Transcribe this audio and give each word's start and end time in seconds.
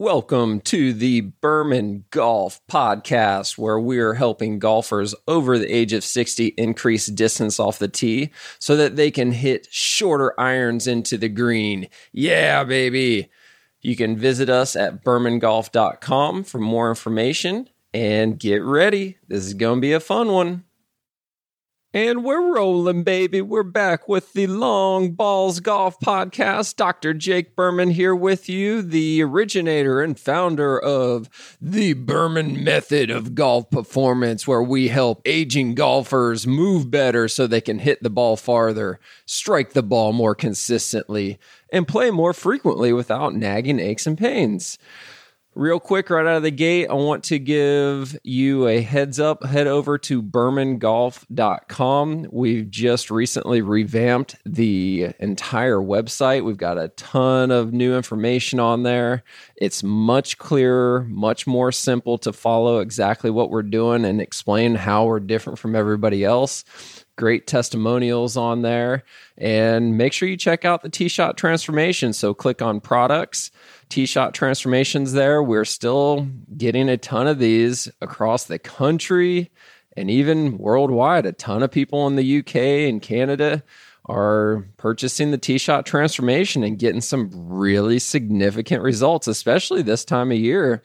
Welcome 0.00 0.62
to 0.62 0.94
the 0.94 1.20
Berman 1.20 2.06
Golf 2.08 2.66
Podcast, 2.68 3.58
where 3.58 3.78
we're 3.78 4.14
helping 4.14 4.58
golfers 4.58 5.14
over 5.28 5.58
the 5.58 5.70
age 5.70 5.92
of 5.92 6.02
60 6.02 6.54
increase 6.56 7.04
distance 7.08 7.60
off 7.60 7.78
the 7.78 7.86
tee 7.86 8.30
so 8.58 8.76
that 8.76 8.96
they 8.96 9.10
can 9.10 9.32
hit 9.32 9.68
shorter 9.70 10.32
irons 10.40 10.86
into 10.86 11.18
the 11.18 11.28
green. 11.28 11.86
Yeah, 12.12 12.64
baby. 12.64 13.28
You 13.82 13.94
can 13.94 14.16
visit 14.16 14.48
us 14.48 14.74
at 14.74 15.04
bermangolf.com 15.04 16.44
for 16.44 16.58
more 16.58 16.88
information 16.88 17.68
and 17.92 18.38
get 18.38 18.62
ready. 18.62 19.18
This 19.28 19.44
is 19.44 19.52
going 19.52 19.76
to 19.76 19.82
be 19.82 19.92
a 19.92 20.00
fun 20.00 20.28
one. 20.28 20.64
And 21.92 22.22
we're 22.22 22.54
rolling, 22.54 23.02
baby. 23.02 23.42
We're 23.42 23.64
back 23.64 24.08
with 24.08 24.32
the 24.32 24.46
Long 24.46 25.10
Balls 25.10 25.58
Golf 25.58 25.98
Podcast. 25.98 26.76
Dr. 26.76 27.12
Jake 27.14 27.56
Berman 27.56 27.90
here 27.90 28.14
with 28.14 28.48
you, 28.48 28.80
the 28.80 29.20
originator 29.24 30.00
and 30.00 30.16
founder 30.16 30.78
of 30.78 31.28
the 31.60 31.94
Berman 31.94 32.62
Method 32.62 33.10
of 33.10 33.34
Golf 33.34 33.72
Performance, 33.72 34.46
where 34.46 34.62
we 34.62 34.86
help 34.86 35.20
aging 35.24 35.74
golfers 35.74 36.46
move 36.46 36.92
better 36.92 37.26
so 37.26 37.48
they 37.48 37.60
can 37.60 37.80
hit 37.80 38.00
the 38.04 38.08
ball 38.08 38.36
farther, 38.36 39.00
strike 39.26 39.72
the 39.72 39.82
ball 39.82 40.12
more 40.12 40.36
consistently, 40.36 41.40
and 41.72 41.88
play 41.88 42.12
more 42.12 42.32
frequently 42.32 42.92
without 42.92 43.34
nagging 43.34 43.80
aches 43.80 44.06
and 44.06 44.16
pains. 44.16 44.78
Real 45.56 45.80
quick, 45.80 46.10
right 46.10 46.24
out 46.24 46.36
of 46.36 46.44
the 46.44 46.52
gate, 46.52 46.86
I 46.88 46.94
want 46.94 47.24
to 47.24 47.40
give 47.40 48.16
you 48.22 48.68
a 48.68 48.80
heads 48.80 49.18
up. 49.18 49.44
Head 49.44 49.66
over 49.66 49.98
to 49.98 50.22
bermangolf.com. 50.22 52.28
We've 52.30 52.70
just 52.70 53.10
recently 53.10 53.60
revamped 53.60 54.36
the 54.46 55.08
entire 55.18 55.78
website. 55.78 56.44
We've 56.44 56.56
got 56.56 56.78
a 56.78 56.90
ton 56.90 57.50
of 57.50 57.72
new 57.72 57.96
information 57.96 58.60
on 58.60 58.84
there. 58.84 59.24
It's 59.56 59.82
much 59.82 60.38
clearer, 60.38 61.04
much 61.08 61.48
more 61.48 61.72
simple 61.72 62.16
to 62.18 62.32
follow 62.32 62.78
exactly 62.78 63.30
what 63.30 63.50
we're 63.50 63.64
doing 63.64 64.04
and 64.04 64.20
explain 64.20 64.76
how 64.76 65.06
we're 65.06 65.18
different 65.18 65.58
from 65.58 65.74
everybody 65.74 66.22
else 66.22 66.64
great 67.20 67.46
testimonials 67.46 68.36
on 68.36 68.62
there. 68.62 69.04
And 69.36 69.98
make 69.98 70.14
sure 70.14 70.26
you 70.26 70.38
check 70.38 70.64
out 70.64 70.82
the 70.82 70.88
Tee 70.88 71.08
Shot 71.08 71.36
transformation. 71.36 72.14
So 72.14 72.32
click 72.32 72.62
on 72.62 72.80
products, 72.80 73.50
Tee 73.90 74.06
Shot 74.06 74.32
transformations 74.32 75.12
there. 75.12 75.42
We're 75.42 75.66
still 75.66 76.26
getting 76.56 76.88
a 76.88 76.96
ton 76.96 77.28
of 77.28 77.38
these 77.38 77.88
across 78.00 78.44
the 78.44 78.58
country 78.58 79.50
and 79.96 80.10
even 80.10 80.56
worldwide. 80.56 81.26
A 81.26 81.32
ton 81.32 81.62
of 81.62 81.70
people 81.70 82.06
in 82.06 82.16
the 82.16 82.38
UK 82.38 82.56
and 82.88 83.02
Canada 83.02 83.62
are 84.06 84.64
purchasing 84.78 85.30
the 85.30 85.38
Tee 85.38 85.58
Shot 85.58 85.84
transformation 85.84 86.64
and 86.64 86.78
getting 86.78 87.02
some 87.02 87.30
really 87.32 87.98
significant 87.98 88.82
results, 88.82 89.28
especially 89.28 89.82
this 89.82 90.06
time 90.06 90.32
of 90.32 90.38
year 90.38 90.82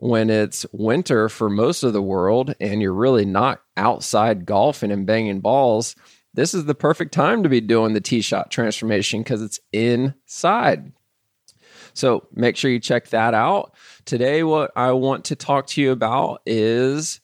when 0.00 0.30
it's 0.30 0.64
winter 0.72 1.28
for 1.28 1.50
most 1.50 1.82
of 1.82 1.92
the 1.92 2.02
world 2.02 2.54
and 2.58 2.80
you're 2.80 2.94
really 2.94 3.26
not 3.26 3.60
outside 3.76 4.46
golfing 4.46 4.90
and 4.90 5.06
banging 5.06 5.40
balls, 5.40 5.94
this 6.32 6.54
is 6.54 6.64
the 6.64 6.74
perfect 6.74 7.12
time 7.12 7.42
to 7.42 7.48
be 7.48 7.60
doing 7.60 7.92
the 7.92 8.00
tee 8.00 8.22
shot 8.22 8.50
transformation 8.50 9.22
because 9.22 9.42
it's 9.42 9.60
inside. 9.72 10.92
So 11.92 12.26
make 12.32 12.56
sure 12.56 12.70
you 12.70 12.80
check 12.80 13.08
that 13.08 13.34
out. 13.34 13.74
Today, 14.06 14.42
what 14.42 14.70
I 14.74 14.92
want 14.92 15.26
to 15.26 15.36
talk 15.36 15.66
to 15.68 15.82
you 15.82 15.92
about 15.92 16.40
is 16.46 17.20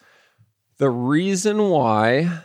the 0.77 0.91
reason 0.91 1.70
why 1.70 2.42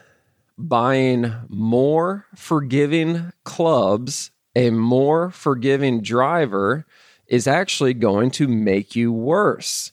buying 0.57 1.33
more 1.49 2.25
forgiving 2.35 3.33
clubs, 3.43 4.31
a 4.55 4.69
more 4.69 5.29
forgiving 5.31 6.01
driver, 6.01 6.85
is 7.27 7.47
actually 7.47 7.95
going 7.95 8.31
to 8.31 8.47
make 8.47 8.95
you 8.95 9.11
worse. 9.11 9.91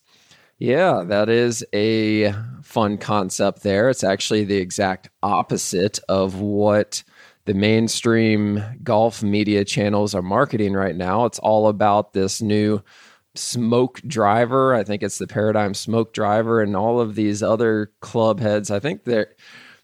Yeah, 0.59 1.05
that 1.06 1.28
is 1.28 1.64
a 1.73 2.33
fun 2.62 2.98
concept 2.98 3.62
there. 3.62 3.89
It's 3.91 4.03
actually 4.03 4.45
the 4.45 4.56
exact 4.56 5.09
opposite 5.23 6.00
of 6.09 6.41
what 6.41 7.05
the 7.44 7.55
mainstream 7.55 8.62
golf 8.82 9.22
media 9.22 9.65
channels 9.65 10.15
are 10.15 10.22
marketing 10.22 10.75
right 10.75 10.97
now. 10.97 11.25
It's 11.27 11.38
all 11.38 11.69
about 11.69 12.12
this 12.12 12.43
new 12.43 12.82
smoke 13.37 14.00
driver. 14.06 14.75
I 14.75 14.82
think 14.82 15.03
it's 15.03 15.19
the 15.19 15.28
Paradigm 15.28 15.75
Smoke 15.75 16.12
Driver 16.12 16.61
and 16.61 16.75
all 16.75 17.00
of 17.00 17.15
these 17.15 17.43
other 17.43 17.93
club 18.00 18.41
heads. 18.41 18.71
I 18.71 18.81
think 18.81 19.05
that 19.05 19.28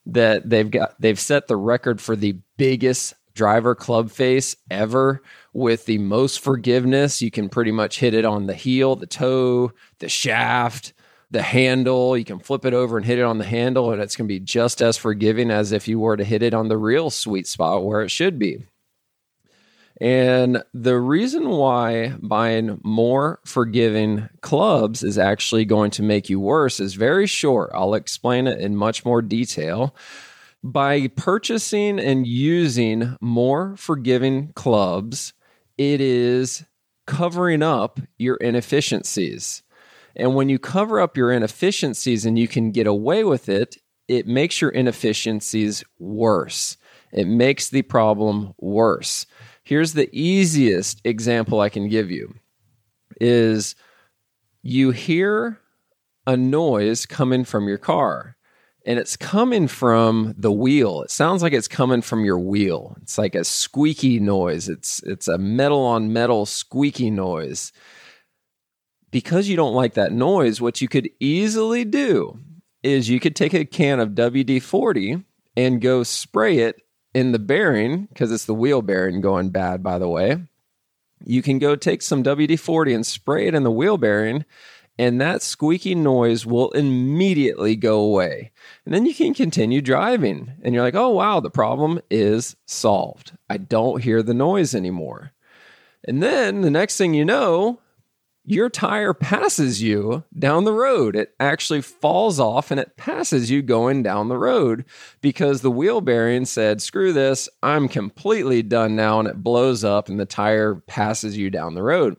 that 0.07 0.51
they've 0.51 0.71
got 0.71 1.01
they've 1.01 1.19
set 1.19 1.47
the 1.47 1.57
record 1.57 2.01
for 2.01 2.17
the 2.17 2.37
biggest 2.57 3.15
driver 3.35 3.75
club 3.75 4.11
face 4.11 4.57
ever 4.71 5.23
with 5.55 5.87
the 5.87 5.99
most 5.99 6.41
forgiveness. 6.41 7.23
You 7.23 7.31
can 7.31 7.49
pretty 7.49 7.73
much 7.73 8.01
hit 8.01 8.13
it 8.13 8.27
on 8.27 8.47
the 8.47 8.55
heel, 8.55 8.97
the 8.97 9.07
toe, 9.07 9.73
the 10.01 10.09
shaft, 10.11 10.93
the 11.31 11.43
handle. 11.43 12.19
You 12.19 12.25
can 12.25 12.41
flip 12.41 12.67
it 12.67 12.75
over 12.75 12.99
and 12.99 13.07
hit 13.07 13.19
it 13.19 13.25
on 13.25 13.39
the 13.39 13.45
handle, 13.45 13.91
and 13.91 14.03
it's 14.03 14.17
going 14.17 14.29
to 14.29 14.35
be 14.35 14.41
just 14.41 14.83
as 14.83 14.99
forgiving 14.99 15.51
as 15.51 15.73
if 15.73 15.89
you 15.89 15.99
were 15.99 16.17
to 16.17 16.25
hit 16.25 16.43
it 16.43 16.53
on 16.53 16.69
the 16.69 16.77
real 16.77 17.09
sweet 17.09 17.47
spot 17.47 17.85
where 17.85 18.03
it 18.03 18.11
should 18.11 18.39
be. 18.39 18.67
And 20.01 20.63
the 20.75 20.99
reason 20.99 21.49
why 21.51 22.15
buying 22.21 22.81
more 22.83 23.39
forgiving 23.45 24.29
clubs 24.41 25.05
is 25.05 25.19
actually 25.19 25.65
going 25.65 25.93
to 25.93 26.03
make 26.03 26.29
you 26.29 26.41
worse 26.41 26.81
is 26.81 26.95
very 26.95 27.29
short. 27.29 27.71
I'll 27.73 27.95
explain 27.95 28.49
it 28.49 28.61
in 28.61 28.75
much 28.75 29.05
more 29.05 29.23
detail 29.23 29.95
by 30.65 31.09
purchasing 31.09 32.01
and 32.01 32.27
using 32.27 33.17
more 33.21 33.77
forgiving 33.77 34.53
clubs, 34.55 35.34
it 35.79 36.01
is 36.01 36.65
covering 37.07 37.63
up 37.63 38.01
your 38.19 38.37
inefficiencies. 38.37 39.63
And 40.17 40.35
when 40.35 40.49
you 40.49 40.59
cover 40.59 41.01
up 41.01 41.17
your 41.17 41.33
inefficiencies 41.33 42.25
and 42.25 42.39
you 42.39 42.49
can 42.49 42.71
get 42.71 42.87
away 42.87 43.25
with 43.25 43.49
it, 43.49 43.77
it 44.09 44.27
makes 44.27 44.61
your 44.61 44.71
inefficiencies 44.71 45.85
worse. 45.99 46.77
It 47.13 47.27
makes 47.27 47.69
the 47.69 47.83
problem 47.83 48.55
worse. 48.59 49.27
Here's 49.63 49.95
the 49.95 50.09
easiest 50.13 51.01
example 51.05 51.61
I 51.61 51.69
can 51.69 51.89
give 51.89 52.11
you 52.11 52.35
is 53.21 53.75
you 54.63 54.91
hear 54.91 55.61
a 56.27 56.37
noise 56.37 57.07
coming 57.07 57.45
from 57.45 57.69
your 57.69 57.79
car 57.79 58.37
and 58.85 58.99
it's 58.99 59.17
coming 59.17 59.67
from 59.67 60.35
the 60.37 60.53
wheel. 60.53 61.03
It 61.03 61.11
sounds 61.11 61.43
like 61.43 61.53
it's 61.53 61.69
coming 61.69 62.03
from 62.03 62.25
your 62.25 62.39
wheel. 62.39 62.97
It's 63.03 63.17
like 63.17 63.35
a 63.35 63.45
squeaky 63.45 64.21
noise. 64.21 64.69
It's 64.69 65.03
it's 65.05 65.29
a 65.29 65.39
metal 65.39 65.81
on 65.81 66.13
metal 66.13 66.47
squeaky 66.47 67.11
noise. 67.11 67.73
Because 69.11 69.49
you 69.49 69.57
don't 69.57 69.75
like 69.75 69.95
that 69.95 70.13
noise, 70.13 70.61
what 70.61 70.81
you 70.81 70.89
could 70.89 71.09
easily 71.21 71.85
do 71.85 72.39
is 72.83 73.09
you 73.09 73.21
could 73.21 73.37
take 73.37 73.55
a 73.55 73.65
can 73.65 74.01
of 74.01 74.11
WD-40 74.11 75.25
and 75.57 75.81
go 75.81 76.03
spray 76.03 76.59
it 76.59 76.83
in 77.15 77.31
the 77.31 77.39
bearing 77.39 78.07
because 78.07 78.33
it's 78.33 78.45
the 78.45 78.55
wheel 78.55 78.83
bearing 78.83 79.21
going 79.21 79.51
bad 79.51 79.83
by 79.83 79.99
the 79.99 80.09
way. 80.09 80.43
You 81.25 81.43
can 81.43 81.59
go 81.59 81.77
take 81.77 82.03
some 82.03 82.23
WD-40 82.23 82.95
and 82.95 83.07
spray 83.07 83.47
it 83.47 83.55
in 83.55 83.63
the 83.63 83.71
wheel 83.71 83.97
bearing 83.97 84.45
and 84.99 85.21
that 85.21 85.43
squeaky 85.43 85.95
noise 85.95 86.47
will 86.47 86.71
immediately 86.71 87.77
go 87.77 88.01
away. 88.01 88.53
And 88.85 88.95
then 88.95 89.07
you 89.07 89.15
can 89.15 89.35
continue 89.35 89.83
driving, 89.83 90.53
and 90.63 90.75
you're 90.75 90.85
like, 90.85 90.95
oh, 90.95 91.11
wow, 91.11 91.41
the 91.41 91.51
problem 91.51 92.01
is 92.11 92.57
solved. 92.67 93.33
I 93.51 93.57
don't 93.57 94.03
hear 94.03 94.23
the 94.23 94.35
noise 94.35 94.75
anymore. 94.75 95.33
And 96.07 96.23
then 96.23 96.61
the 96.61 96.71
next 96.71 96.97
thing 96.97 97.15
you 97.15 97.25
know, 97.25 97.81
your 98.47 98.69
tire 98.69 99.15
passes 99.15 99.83
you 99.83 100.23
down 100.39 100.65
the 100.65 100.73
road. 100.73 101.17
It 101.17 101.35
actually 101.41 101.81
falls 101.81 102.39
off 102.39 102.71
and 102.71 102.79
it 102.79 102.97
passes 102.97 103.51
you 103.51 103.63
going 103.63 104.03
down 104.03 104.29
the 104.29 104.37
road 104.37 104.85
because 105.23 105.63
the 105.63 105.71
wheel 105.71 106.03
bearing 106.03 106.45
said, 106.45 106.83
screw 106.83 107.15
this, 107.15 107.49
I'm 107.63 107.89
completely 107.89 108.63
done 108.63 108.97
now. 108.97 109.19
And 109.19 109.29
it 109.29 109.43
blows 109.43 109.83
up 109.83 110.11
and 110.11 110.21
the 110.21 110.27
tire 110.27 110.75
passes 110.75 111.39
you 111.39 111.49
down 111.49 111.75
the 111.75 111.83
road. 111.83 112.17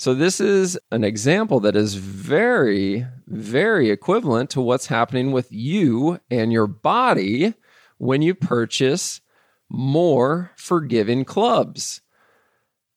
So, 0.00 0.14
this 0.14 0.40
is 0.40 0.78
an 0.90 1.04
example 1.04 1.60
that 1.60 1.76
is 1.76 1.96
very, 1.96 3.04
very 3.26 3.90
equivalent 3.90 4.48
to 4.48 4.62
what's 4.62 4.86
happening 4.86 5.30
with 5.30 5.52
you 5.52 6.20
and 6.30 6.50
your 6.50 6.66
body 6.66 7.52
when 7.98 8.22
you 8.22 8.34
purchase 8.34 9.20
more 9.68 10.52
forgiving 10.56 11.26
clubs. 11.26 12.00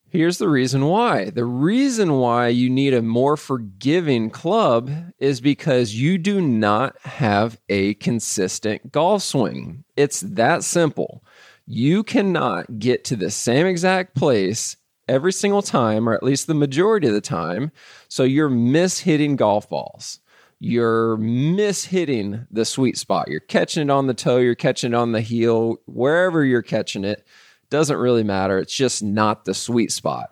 Here's 0.08 0.38
the 0.38 0.48
reason 0.48 0.86
why. 0.86 1.30
The 1.30 1.44
reason 1.44 2.20
why 2.20 2.48
you 2.48 2.70
need 2.70 2.94
a 2.94 3.02
more 3.02 3.36
forgiving 3.36 4.30
club 4.30 4.90
is 5.20 5.42
because 5.42 5.94
you 5.94 6.18
do 6.18 6.40
not 6.40 6.98
have 7.02 7.60
a 7.68 7.96
consistent 7.96 8.94
golf 8.94 9.24
swing. 9.24 9.84
It's 9.98 10.22
that 10.22 10.64
simple. 10.64 11.22
You 11.68 12.02
cannot 12.04 12.80
get 12.80 13.04
to 13.06 13.18
the 13.18 13.30
same 13.30 13.66
exact 13.66 14.16
place 14.16 14.78
every 15.08 15.34
single 15.34 15.62
time, 15.62 16.08
or 16.08 16.14
at 16.14 16.24
least 16.24 16.48
the 16.48 16.54
majority 16.54 17.08
of 17.08 17.14
the 17.14 17.22
time. 17.22 17.72
So 18.08 18.24
you're 18.24 18.50
mishitting 18.50 19.36
golf 19.36 19.70
balls. 19.70 20.20
You're 20.60 21.18
mishitting 21.18 22.48
the 22.50 22.64
sweet 22.64 22.98
spot. 22.98 23.28
You're 23.28 23.42
catching 23.42 23.84
it 23.84 23.90
on 23.90 24.08
the 24.08 24.14
toe, 24.14 24.38
you're 24.38 24.56
catching 24.56 24.94
it 24.94 24.96
on 24.96 25.12
the 25.12 25.22
heel, 25.22 25.78
wherever 25.86 26.46
you're 26.46 26.62
catching 26.62 27.04
it, 27.04 27.28
doesn't 27.70 27.98
really 27.98 28.24
matter. 28.24 28.60
It's 28.60 28.74
just 28.74 29.04
not 29.04 29.44
the 29.44 29.54
sweet 29.54 29.92
spot. 29.92 30.30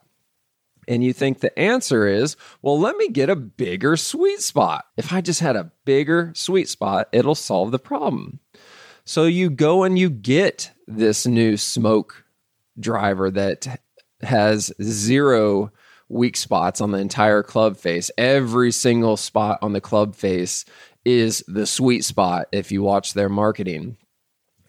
And 0.88 1.04
you 1.04 1.14
think 1.14 1.40
the 1.40 1.58
answer 1.60 2.08
is, 2.08 2.38
well, 2.62 2.80
let 2.80 2.98
me 2.98 3.10
get 3.10 3.30
a 3.30 3.36
bigger 3.36 3.96
sweet 3.98 4.42
spot. 4.42 4.86
If 4.98 5.12
I 5.14 5.22
just 5.22 5.40
had 5.40 5.56
a 5.56 5.72
bigger 5.86 6.32
sweet 6.36 6.70
spot, 6.70 7.08
it'll 7.12 7.36
solve 7.36 7.72
the 7.72 7.80
problem. 7.80 8.40
So 9.04 9.26
you 9.26 9.50
go 9.50 9.84
and 9.84 9.98
you 9.98 10.10
get 10.10 10.72
this 10.88 11.28
new 11.28 11.58
smoke 11.58 12.26
driver 12.80 13.30
that 13.32 13.82
has 14.24 14.72
zero 14.82 15.72
weak 16.10 16.36
spots 16.36 16.82
on 16.82 16.92
the 16.92 16.98
entire 16.98 17.44
club 17.44 17.78
face. 17.78 18.12
Every 18.18 18.72
single 18.72 19.18
spot 19.18 19.60
on 19.62 19.74
the 19.74 19.82
club 19.82 20.16
face 20.16 20.66
is 21.06 21.44
the 21.48 21.66
sweet 21.66 22.04
spot 22.04 22.48
if 22.52 22.72
you 22.72 22.82
watch 22.84 23.14
their 23.14 23.30
marketing. 23.30 23.98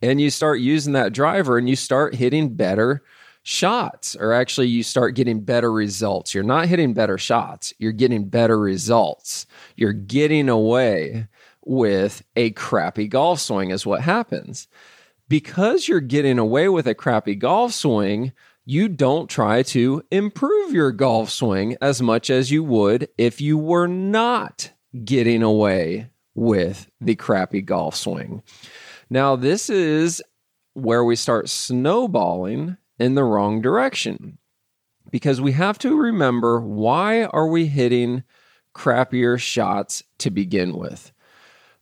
And 0.00 0.20
you 0.20 0.30
start 0.30 0.60
using 0.60 0.94
that 0.94 1.12
driver 1.12 1.58
and 1.58 1.68
you 1.68 1.76
start 1.76 2.14
hitting 2.14 2.54
better 2.54 3.02
shots, 3.42 4.16
or 4.16 4.32
actually, 4.32 4.68
you 4.68 4.82
start 4.82 5.14
getting 5.14 5.40
better 5.40 5.72
results. 5.72 6.34
You're 6.34 6.44
not 6.44 6.68
hitting 6.68 6.94
better 6.94 7.18
shots, 7.18 7.74
you're 7.78 7.92
getting 7.92 8.28
better 8.28 8.58
results. 8.58 9.46
You're 9.76 9.92
getting 9.92 10.48
away 10.48 11.26
with 11.64 12.22
a 12.36 12.50
crappy 12.50 13.08
golf 13.08 13.40
swing, 13.40 13.70
is 13.70 13.86
what 13.86 14.00
happens. 14.00 14.68
Because 15.28 15.88
you're 15.88 16.00
getting 16.00 16.38
away 16.38 16.68
with 16.68 16.86
a 16.86 16.94
crappy 16.94 17.34
golf 17.34 17.72
swing, 17.72 18.32
you 18.64 18.88
don't 18.88 19.28
try 19.28 19.62
to 19.62 20.02
improve 20.10 20.72
your 20.72 20.92
golf 20.92 21.30
swing 21.30 21.76
as 21.80 22.00
much 22.00 22.30
as 22.30 22.50
you 22.50 22.62
would 22.62 23.08
if 23.18 23.40
you 23.40 23.58
were 23.58 23.88
not 23.88 24.70
getting 25.04 25.42
away 25.42 26.08
with 26.34 26.88
the 27.00 27.14
crappy 27.14 27.60
golf 27.60 27.96
swing. 27.96 28.42
Now, 29.10 29.36
this 29.36 29.68
is 29.68 30.22
where 30.74 31.04
we 31.04 31.16
start 31.16 31.48
snowballing 31.48 32.76
in 32.98 33.14
the 33.14 33.24
wrong 33.24 33.60
direction 33.60 34.38
because 35.10 35.40
we 35.40 35.52
have 35.52 35.78
to 35.78 35.96
remember 35.96 36.60
why 36.60 37.24
are 37.24 37.48
we 37.48 37.66
hitting 37.66 38.22
crappier 38.74 39.38
shots 39.38 40.02
to 40.18 40.30
begin 40.30 40.76
with? 40.76 41.11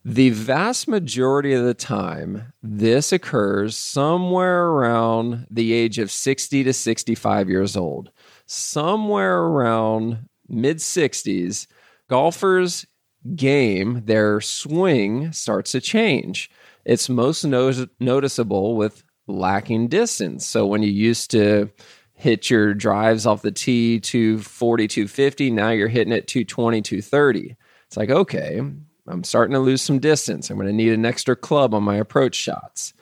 The 0.03 0.31
vast 0.31 0.87
majority 0.87 1.53
of 1.53 1.63
the 1.63 1.75
time, 1.75 2.53
this 2.63 3.11
occurs 3.11 3.77
somewhere 3.77 4.65
around 4.65 5.45
the 5.51 5.73
age 5.73 5.99
of 5.99 6.09
60 6.09 6.63
to 6.63 6.73
65 6.73 7.49
years 7.49 7.77
old. 7.77 8.09
Somewhere 8.47 9.37
around 9.37 10.27
mid 10.49 10.77
60s, 10.77 11.67
golfers' 12.09 12.87
game, 13.35 14.01
their 14.05 14.41
swing 14.41 15.31
starts 15.33 15.73
to 15.73 15.81
change. 15.81 16.49
It's 16.83 17.07
most 17.07 17.43
no- 17.43 17.71
noticeable 17.99 18.75
with 18.75 19.03
lacking 19.27 19.89
distance. 19.89 20.47
So 20.47 20.65
when 20.65 20.81
you 20.81 20.91
used 20.91 21.29
to 21.31 21.69
hit 22.15 22.49
your 22.49 22.73
drives 22.73 23.27
off 23.27 23.43
the 23.43 23.51
tee 23.51 23.99
to 23.99 24.39
40, 24.39 24.87
250, 24.87 25.51
now 25.51 25.69
you're 25.69 25.87
hitting 25.87 26.13
it 26.13 26.27
220, 26.27 26.81
230. 26.81 27.55
It's 27.85 27.97
like, 27.97 28.09
okay, 28.09 28.61
I'm 29.07 29.23
starting 29.23 29.53
to 29.53 29.59
lose 29.59 29.81
some 29.81 29.99
distance. 29.99 30.49
I'm 30.49 30.57
going 30.57 30.67
to 30.67 30.73
need 30.73 30.93
an 30.93 31.05
extra 31.05 31.35
club 31.35 31.73
on 31.73 31.83
my 31.83 31.95
approach 31.95 32.35
shots. 32.35 32.93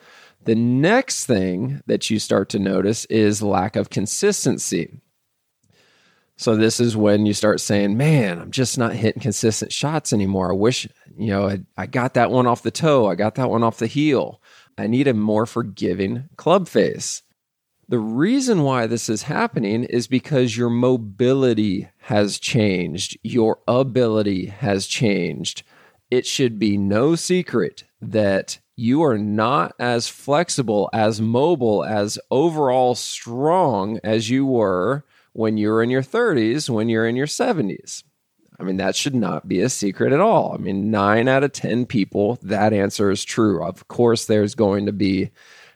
The 0.44 0.54
next 0.54 1.26
thing 1.26 1.82
that 1.86 2.08
you 2.08 2.18
start 2.18 2.48
to 2.50 2.58
notice 2.58 3.04
is 3.06 3.42
lack 3.42 3.76
of 3.76 3.90
consistency. 3.90 5.00
So 6.36 6.56
this 6.56 6.80
is 6.80 6.96
when 6.96 7.26
you 7.26 7.34
start 7.34 7.60
saying, 7.60 7.98
"Man, 7.98 8.38
I'm 8.38 8.50
just 8.50 8.78
not 8.78 8.94
hitting 8.94 9.20
consistent 9.20 9.72
shots 9.72 10.14
anymore. 10.14 10.50
I 10.50 10.54
wish, 10.54 10.88
you 11.18 11.26
know, 11.26 11.46
I, 11.46 11.60
I 11.76 11.84
got 11.84 12.14
that 12.14 12.30
one 12.30 12.46
off 12.46 12.62
the 12.62 12.70
toe. 12.70 13.06
I 13.08 13.14
got 13.14 13.34
that 13.34 13.50
one 13.50 13.62
off 13.62 13.76
the 13.76 13.86
heel. 13.86 14.40
I 14.78 14.86
need 14.86 15.06
a 15.06 15.12
more 15.12 15.44
forgiving 15.44 16.30
club 16.36 16.66
face." 16.66 17.22
The 17.90 17.98
reason 17.98 18.62
why 18.62 18.86
this 18.86 19.08
is 19.08 19.24
happening 19.24 19.82
is 19.82 20.06
because 20.06 20.56
your 20.56 20.70
mobility 20.70 21.88
has 22.02 22.38
changed, 22.38 23.18
your 23.22 23.58
ability 23.66 24.46
has 24.46 24.86
changed 24.86 25.64
it 26.10 26.26
should 26.26 26.58
be 26.58 26.76
no 26.76 27.14
secret 27.14 27.84
that 28.00 28.58
you 28.76 29.02
are 29.02 29.18
not 29.18 29.74
as 29.78 30.08
flexible, 30.08 30.88
as 30.92 31.20
mobile, 31.20 31.84
as 31.84 32.18
overall 32.30 32.94
strong 32.94 34.00
as 34.02 34.30
you 34.30 34.46
were 34.46 35.04
when 35.32 35.56
you 35.56 35.68
were 35.68 35.82
in 35.82 35.90
your 35.90 36.02
30s, 36.02 36.70
when 36.70 36.88
you're 36.88 37.06
in 37.06 37.16
your 37.16 37.26
70s. 37.26 38.02
I 38.58 38.62
mean, 38.62 38.76
that 38.78 38.96
should 38.96 39.14
not 39.14 39.48
be 39.48 39.60
a 39.60 39.68
secret 39.68 40.12
at 40.12 40.20
all. 40.20 40.54
I 40.54 40.58
mean, 40.58 40.90
nine 40.90 41.28
out 41.28 41.44
of 41.44 41.52
10 41.52 41.86
people, 41.86 42.38
that 42.42 42.72
answer 42.72 43.10
is 43.10 43.24
true. 43.24 43.64
Of 43.64 43.88
course, 43.88 44.26
there's 44.26 44.54
going 44.54 44.86
to 44.86 44.92
be 44.92 45.30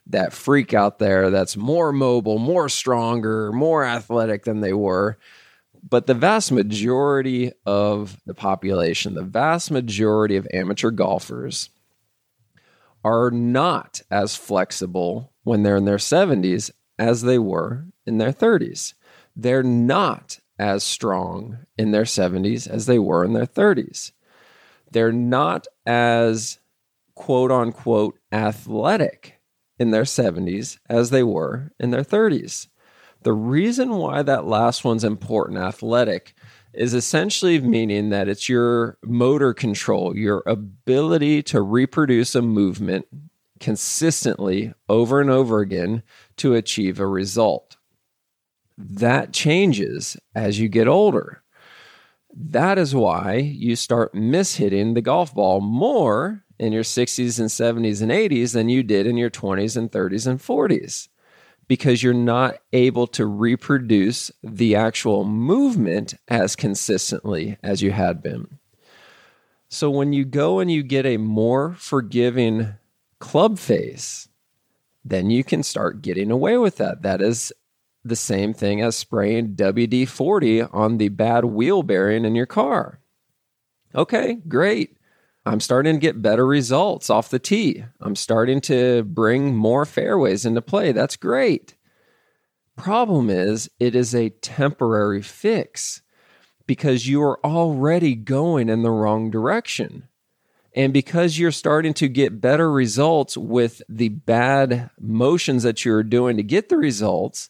that 0.07 0.35
freak 0.35 0.75
out 0.75 0.99
there 0.99 1.31
that's 1.31 1.57
more 1.57 1.93
mobile, 1.93 2.39
more 2.39 2.69
stronger, 2.69 3.53
more 3.53 3.85
athletic 3.85 4.45
than 4.45 4.61
they 4.61 4.75
were. 4.75 5.17
But 5.87 6.07
the 6.07 6.15
vast 6.15 6.51
majority 6.51 7.53
of 7.67 8.19
the 8.25 8.35
population, 8.35 9.15
the 9.15 9.23
vast 9.23 9.71
majority 9.71 10.37
of 10.37 10.49
amateur 10.53 10.91
golfers 10.91 11.69
are 13.05 13.31
not 13.31 14.01
as 14.11 14.35
flexible 14.35 15.33
when 15.43 15.63
they're 15.63 15.77
in 15.77 15.85
their 15.85 15.99
70s 15.99 16.71
as 16.99 17.23
they 17.23 17.39
were 17.39 17.85
in 18.07 18.17
their 18.17 18.33
30s. 18.33 18.95
They're 19.37 19.63
not 19.63 20.41
as 20.59 20.83
strong 20.83 21.59
in 21.77 21.91
their 21.91 22.05
70s 22.05 22.67
as 22.67 22.87
they 22.87 22.99
were 22.99 23.23
in 23.23 23.35
their 23.35 23.47
30s. 23.47 24.13
They're 24.91 25.13
not 25.13 25.67
as 25.85 26.61
quote 27.15 27.51
unquote 27.51 28.19
athletic 28.33 29.41
in 29.79 29.91
their 29.91 30.05
70s 30.05 30.79
as 30.89 31.11
they 31.11 31.23
were 31.23 31.73
in 31.79 31.91
their 31.91 32.05
30s. 32.05 32.69
The 33.25 33.33
reason 33.33 33.97
why 33.97 34.23
that 34.23 34.47
last 34.47 34.85
one's 34.85 35.03
important, 35.03 35.59
athletic, 35.59 36.35
is 36.75 36.93
essentially 36.93 37.59
meaning 37.59 38.11
that 38.11 38.29
it's 38.29 38.51
your 38.51 38.99
motor 39.03 39.55
control, 39.55 40.15
your 40.15 40.43
ability 40.47 41.43
to 41.45 41.63
reproduce 41.63 42.35
a 42.35 42.43
movement 42.43 43.07
consistently 43.61 44.75
over 44.91 45.23
and 45.23 45.31
over 45.31 45.61
again 45.61 46.03
to 46.37 46.55
achieve 46.55 47.01
a 47.01 47.07
result. 47.07 47.79
That 48.77 49.33
changes 49.33 50.19
as 50.35 50.61
you 50.61 50.69
get 50.69 50.87
older. 50.87 51.43
That 52.37 52.79
is 52.79 52.95
why 52.95 53.37
you 53.37 53.75
start 53.75 54.13
mishitting 54.13 54.95
the 54.95 55.01
golf 55.01 55.35
ball 55.35 55.63
more 55.63 56.45
in 56.59 56.73
your 56.73 56.83
60s 56.83 57.41
and 57.41 57.49
70s 57.49 58.03
and 58.03 58.11
80s 58.11 58.53
than 58.53 58.69
you 58.69 58.83
did 58.83 59.07
in 59.07 59.17
your 59.17 59.31
20s 59.31 59.79
and 59.79 59.91
30s 59.91 60.27
and 60.27 60.41
40s 60.41 61.09
because 61.67 62.03
you're 62.03 62.15
not 62.15 62.57
able 62.73 63.07
to 63.09 63.27
reproduce 63.27 64.31
the 64.43 64.75
actual 64.75 65.25
movement 65.25 66.15
as 66.29 66.57
consistently 66.57 67.57
as 67.63 67.83
you 67.83 67.91
had 67.91 68.23
been. 68.23 68.59
So 69.69 69.91
when 69.91 70.13
you 70.13 70.25
go 70.25 70.61
and 70.61 70.71
you 70.71 70.83
get 70.83 71.07
a 71.07 71.17
more 71.17 71.75
forgiving 71.75 72.75
club 73.19 73.59
face, 73.59 74.29
then 75.05 75.31
you 75.31 75.43
can 75.43 75.63
start 75.63 76.03
getting 76.03 76.31
away 76.31 76.57
with 76.57 76.77
that. 76.77 77.03
That 77.03 77.21
is 77.21 77.53
the 78.05 78.17
same 78.17 78.53
thing 78.53 78.81
as 78.81 78.97
spraying 78.97 79.55
WD 79.57 80.09
40 80.09 80.63
on 80.63 80.99
the 80.99 81.09
bad 81.09 81.47
wheel 81.47 81.83
bearing 81.83 82.25
in 82.25 82.35
your 82.35 82.47
car. 82.47 83.01
Okay, 83.95 84.39
great. 84.47 84.97
I'm 85.47 85.61
starting 85.61 85.97
to 85.97 86.01
get 86.01 86.23
better 86.23 86.47
results 86.47 87.11
off 87.11 87.29
the 87.29 87.39
tee. 87.39 87.85
I'm 88.01 88.17
starting 88.17 88.61
to 88.63 89.03
bring 89.03 89.55
more 89.55 89.85
fairways 89.85 90.47
into 90.47 90.63
play. 90.63 90.93
That's 90.93 91.17
great. 91.17 91.77
Problem 92.77 93.29
is, 93.29 93.71
it 93.79 93.95
is 93.95 94.15
a 94.15 94.31
temporary 94.31 95.23
fix 95.23 96.03
because 96.67 97.07
you 97.07 97.23
are 97.23 97.45
already 97.45 98.15
going 98.15 98.69
in 98.69 98.83
the 98.83 98.91
wrong 98.91 99.31
direction. 99.31 100.09
And 100.75 100.93
because 100.93 101.39
you're 101.39 101.53
starting 101.53 101.95
to 101.95 102.09
get 102.09 102.41
better 102.41 102.71
results 102.73 103.37
with 103.37 103.83
the 103.89 104.09
bad 104.09 104.91
motions 104.99 105.63
that 105.63 105.85
you're 105.85 106.03
doing 106.03 106.37
to 106.39 106.43
get 106.43 106.69
the 106.69 106.79
results, 106.79 107.49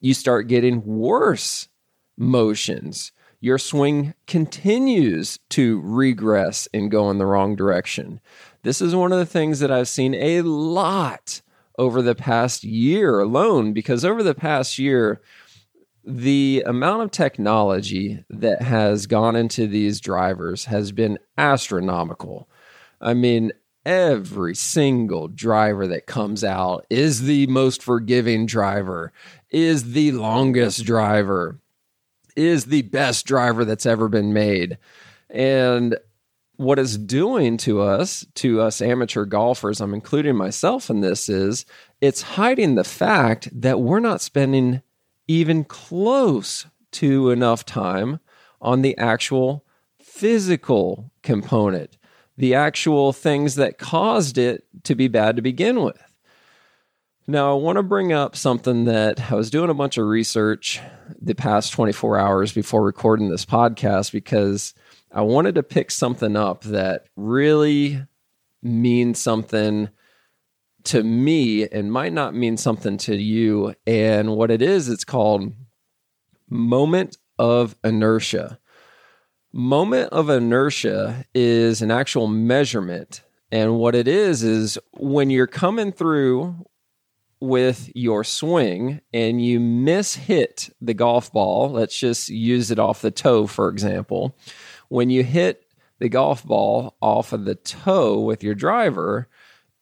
you 0.00 0.12
start 0.12 0.48
getting 0.48 0.84
worse 0.84 1.68
motions 2.16 3.12
your 3.44 3.58
swing 3.58 4.14
continues 4.26 5.38
to 5.50 5.78
regress 5.84 6.66
and 6.72 6.90
go 6.90 7.10
in 7.10 7.18
the 7.18 7.26
wrong 7.26 7.54
direction. 7.54 8.18
This 8.62 8.80
is 8.80 8.96
one 8.96 9.12
of 9.12 9.18
the 9.18 9.26
things 9.26 9.60
that 9.60 9.70
I've 9.70 9.86
seen 9.86 10.14
a 10.14 10.40
lot 10.40 11.42
over 11.78 12.00
the 12.00 12.14
past 12.14 12.64
year 12.64 13.20
alone, 13.20 13.74
because 13.74 14.02
over 14.02 14.22
the 14.22 14.34
past 14.34 14.78
year, 14.78 15.20
the 16.02 16.64
amount 16.64 17.02
of 17.02 17.10
technology 17.10 18.24
that 18.30 18.62
has 18.62 19.06
gone 19.06 19.36
into 19.36 19.66
these 19.66 20.00
drivers 20.00 20.64
has 20.64 20.90
been 20.90 21.18
astronomical. 21.36 22.48
I 22.98 23.12
mean, 23.12 23.52
every 23.84 24.54
single 24.54 25.28
driver 25.28 25.86
that 25.88 26.06
comes 26.06 26.44
out 26.44 26.86
is 26.88 27.24
the 27.24 27.46
most 27.48 27.82
forgiving 27.82 28.46
driver, 28.46 29.12
is 29.50 29.92
the 29.92 30.12
longest 30.12 30.86
driver 30.86 31.60
is 32.36 32.66
the 32.66 32.82
best 32.82 33.26
driver 33.26 33.64
that's 33.64 33.86
ever 33.86 34.08
been 34.08 34.32
made. 34.32 34.78
And 35.30 35.96
what 36.56 36.78
it's 36.78 36.96
doing 36.96 37.56
to 37.58 37.80
us, 37.80 38.24
to 38.34 38.60
us 38.60 38.80
amateur 38.80 39.24
golfers, 39.24 39.80
I'm 39.80 39.94
including 39.94 40.36
myself 40.36 40.88
in 40.88 41.00
this, 41.00 41.28
is 41.28 41.66
it's 42.00 42.22
hiding 42.22 42.74
the 42.74 42.84
fact 42.84 43.48
that 43.52 43.80
we're 43.80 44.00
not 44.00 44.20
spending 44.20 44.82
even 45.26 45.64
close 45.64 46.66
to 46.92 47.30
enough 47.30 47.64
time 47.64 48.20
on 48.60 48.82
the 48.82 48.96
actual 48.98 49.64
physical 50.00 51.10
component, 51.22 51.98
the 52.36 52.54
actual 52.54 53.12
things 53.12 53.56
that 53.56 53.78
caused 53.78 54.38
it 54.38 54.64
to 54.84 54.94
be 54.94 55.08
bad 55.08 55.36
to 55.36 55.42
begin 55.42 55.82
with. 55.82 56.00
Now, 57.26 57.52
I 57.52 57.54
want 57.58 57.76
to 57.76 57.82
bring 57.82 58.12
up 58.12 58.36
something 58.36 58.84
that 58.84 59.32
I 59.32 59.34
was 59.34 59.48
doing 59.48 59.70
a 59.70 59.74
bunch 59.74 59.96
of 59.96 60.06
research 60.06 60.78
the 61.18 61.34
past 61.34 61.72
24 61.72 62.18
hours 62.18 62.52
before 62.52 62.82
recording 62.82 63.30
this 63.30 63.46
podcast 63.46 64.12
because 64.12 64.74
I 65.10 65.22
wanted 65.22 65.54
to 65.54 65.62
pick 65.62 65.90
something 65.90 66.36
up 66.36 66.64
that 66.64 67.06
really 67.16 68.04
means 68.62 69.22
something 69.22 69.88
to 70.84 71.02
me 71.02 71.66
and 71.66 71.90
might 71.90 72.12
not 72.12 72.34
mean 72.34 72.58
something 72.58 72.98
to 72.98 73.16
you. 73.16 73.74
And 73.86 74.36
what 74.36 74.50
it 74.50 74.60
is, 74.60 74.90
it's 74.90 75.04
called 75.04 75.50
moment 76.50 77.16
of 77.38 77.74
inertia. 77.82 78.58
Moment 79.50 80.10
of 80.12 80.28
inertia 80.28 81.24
is 81.34 81.80
an 81.80 81.90
actual 81.90 82.26
measurement. 82.26 83.22
And 83.50 83.78
what 83.78 83.94
it 83.94 84.08
is, 84.08 84.42
is 84.42 84.78
when 84.92 85.30
you're 85.30 85.46
coming 85.46 85.90
through 85.90 86.66
with 87.44 87.90
your 87.94 88.24
swing 88.24 89.00
and 89.12 89.44
you 89.44 89.60
miss 89.60 90.14
hit 90.14 90.70
the 90.80 90.94
golf 90.94 91.32
ball, 91.32 91.70
let's 91.70 91.98
just 91.98 92.28
use 92.28 92.70
it 92.70 92.78
off 92.78 93.02
the 93.02 93.10
toe, 93.10 93.46
for 93.46 93.68
example. 93.68 94.36
When 94.88 95.10
you 95.10 95.22
hit 95.22 95.64
the 95.98 96.08
golf 96.08 96.44
ball 96.44 96.96
off 97.00 97.32
of 97.32 97.44
the 97.44 97.54
toe 97.54 98.20
with 98.20 98.42
your 98.42 98.54
driver, 98.54 99.28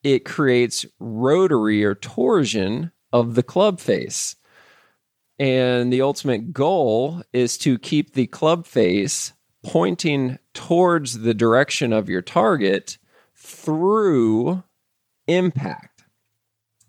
it 0.02 0.24
creates 0.24 0.84
rotary 0.98 1.84
or 1.84 1.94
torsion 1.94 2.92
of 3.12 3.34
the 3.34 3.42
club 3.42 3.80
face. 3.80 4.36
And 5.38 5.92
the 5.92 6.02
ultimate 6.02 6.52
goal 6.52 7.22
is 7.32 7.56
to 7.58 7.78
keep 7.78 8.12
the 8.12 8.26
club 8.26 8.66
face 8.66 9.32
pointing 9.64 10.38
towards 10.54 11.20
the 11.20 11.34
direction 11.34 11.92
of 11.92 12.08
your 12.08 12.22
target 12.22 12.98
through 13.34 14.62
impact. 15.26 15.91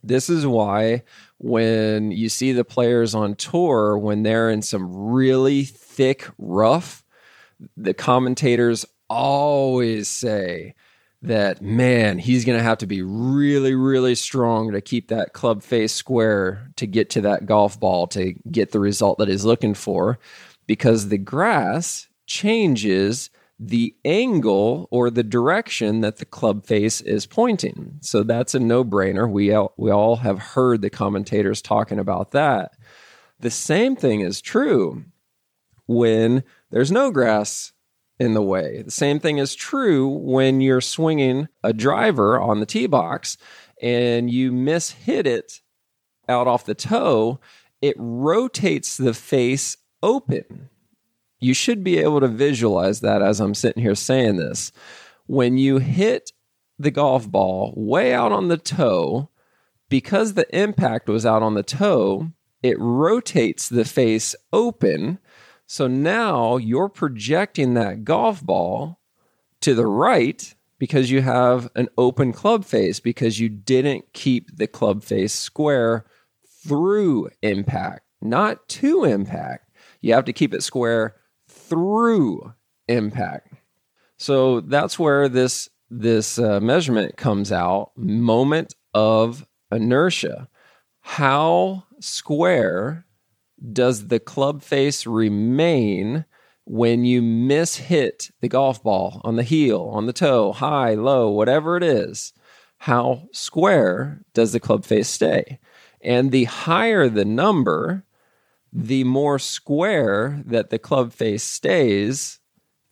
This 0.03 0.29
is 0.29 0.45
why 0.45 1.03
when 1.38 2.12
you 2.12 2.29
see 2.29 2.51
the 2.51 2.65
players 2.65 3.15
on 3.15 3.36
tour, 3.36 3.98
when 3.98 4.24
they're 4.24 4.50
in 4.50 4.62
some 4.62 4.93
really 5.12 5.63
thick 5.63 6.27
rough, 6.38 7.03
the 7.77 7.93
commentators 7.93 8.86
always 9.10 10.10
say, 10.10 10.75
that 11.24 11.62
man, 11.62 12.19
he's 12.19 12.43
going 12.43 12.57
to 12.57 12.63
have 12.63 12.77
to 12.79 12.86
be 12.86 13.01
really, 13.01 13.74
really 13.74 14.13
strong 14.13 14.74
to 14.74 14.81
keep 14.81 15.07
that 15.07 15.31
club 15.31 15.63
face 15.63 15.93
square 15.93 16.69
to 16.75 16.86
get 16.86 17.10
to 17.12 17.22
that 17.22 17.45
golf 17.45 17.79
ball 17.79 18.07
to 18.07 18.33
get 18.51 18.72
the 18.72 18.79
result 18.79 19.17
that 19.17 19.29
he's 19.29 19.45
looking 19.45 19.74
for 19.74 20.19
because 20.67 21.07
the 21.07 21.17
grass 21.17 22.10
changes 22.27 23.29
the 23.67 23.96
angle 24.03 24.88
or 24.91 25.10
the 25.10 25.24
direction 25.24 26.01
that 26.01 26.17
the 26.17 26.25
club 26.25 26.65
face 26.65 27.00
is 27.01 27.25
pointing. 27.25 27.98
So 28.01 28.24
that's 28.24 28.53
a 28.53 28.60
no-brainer. 28.60 29.29
We 29.29 29.53
all, 29.53 29.74
we 29.77 29.91
all 29.91 30.17
have 30.17 30.39
heard 30.39 30.82
the 30.82 30.89
commentators 30.89 31.62
talking 31.62 32.00
about 32.00 32.32
that. 32.32 32.72
The 33.39 33.51
same 33.51 33.96
thing 33.96 34.22
is 34.22 34.41
true 34.41 35.05
when 35.88 36.43
there's 36.72 36.91
no 36.91 37.12
grass 37.12 37.72
in 38.20 38.34
the 38.34 38.41
way. 38.41 38.82
The 38.84 38.91
same 38.91 39.20
thing 39.20 39.38
is 39.38 39.55
true 39.55 40.08
when 40.08 40.62
you're 40.62 40.82
swinging 40.82 41.48
a 41.63 41.74
driver 41.74 42.39
on 42.39 42.60
the 42.60 42.65
tee 42.65 42.88
box 42.88 43.38
and 43.82 44.29
you 44.29 44.51
miss 44.51 44.91
hit 44.91 45.27
it 45.27 45.62
out 46.29 46.48
off 46.48 46.65
the 46.65 46.75
toe, 46.75 47.39
it 47.82 47.96
rotates 47.98 48.98
the 48.98 49.13
face 49.13 49.77
open. 50.01 50.70
You 51.43 51.53
should 51.53 51.83
be 51.83 51.97
able 52.00 52.19
to 52.21 52.27
visualize 52.27 53.01
that 53.01 53.21
as 53.21 53.39
I'm 53.39 53.53
sitting 53.53 53.83
here 53.83 53.95
saying 53.95 54.38
this. 54.38 54.71
When 55.25 55.57
you 55.57 55.77
hit 55.77 56.31
the 56.79 56.91
golf 56.91 57.29
ball 57.29 57.73
way 57.75 58.13
out 58.13 58.31
on 58.31 58.47
the 58.47 58.57
toe, 58.57 59.29
because 59.89 60.33
the 60.33 60.47
impact 60.57 61.07
was 61.07 61.25
out 61.25 61.43
on 61.43 61.53
the 61.53 61.63
toe, 61.63 62.31
it 62.62 62.79
rotates 62.79 63.69
the 63.69 63.85
face 63.85 64.35
open 64.51 65.19
so 65.65 65.88
now 65.88 66.57
you're 66.57 66.89
projecting 66.89 67.73
that 67.73 68.03
golf 68.03 68.45
ball 68.45 69.00
to 69.62 69.73
the 69.73 69.88
right 69.88 70.53
because 70.77 71.09
you 71.09 71.21
have 71.21 71.69
an 71.75 71.88
open 71.97 72.33
club 72.33 72.65
face 72.65 73.00
because 73.00 73.39
you 73.39 73.50
didn't 73.50 74.13
keep 74.13 74.55
the 74.55 74.67
club 74.67 75.03
face 75.03 75.33
square 75.33 76.05
through 76.63 77.29
impact, 77.41 78.01
not 78.21 78.67
to 78.67 79.03
impact. 79.03 79.69
You 80.01 80.13
have 80.13 80.25
to 80.25 80.33
keep 80.33 80.53
it 80.53 80.63
square 80.63 81.15
through 81.73 82.53
impact. 82.87 83.53
So 84.17 84.61
that's 84.61 84.99
where 84.99 85.27
this 85.27 85.69
this 85.89 86.39
uh, 86.39 86.59
measurement 86.59 87.17
comes 87.17 87.51
out 87.51 87.91
moment 87.95 88.73
of 88.93 89.45
inertia. 89.71 90.47
How 91.01 91.85
square 91.99 93.05
does 93.71 94.07
the 94.07 94.19
club 94.19 94.61
face 94.61 95.05
remain 95.05 96.25
when 96.65 97.05
you 97.05 97.21
miss 97.21 97.75
hit 97.75 98.31
the 98.41 98.47
golf 98.47 98.81
ball 98.81 99.21
on 99.23 99.35
the 99.35 99.43
heel, 99.43 99.89
on 99.91 100.05
the 100.05 100.13
toe, 100.13 100.53
high, 100.53 100.93
low, 100.93 101.29
whatever 101.29 101.77
it 101.77 101.83
is? 101.83 102.33
How 102.77 103.27
square 103.31 104.21
does 104.33 104.51
the 104.51 104.59
club 104.59 104.85
face 104.85 105.09
stay? 105.09 105.59
And 106.01 106.31
the 106.31 106.45
higher 106.45 107.07
the 107.09 107.25
number, 107.25 108.03
the 108.73 109.03
more 109.03 109.37
square 109.37 110.41
that 110.45 110.71
the 110.71 110.79
club 110.79 111.13
face 111.13 111.43
stays 111.43 112.39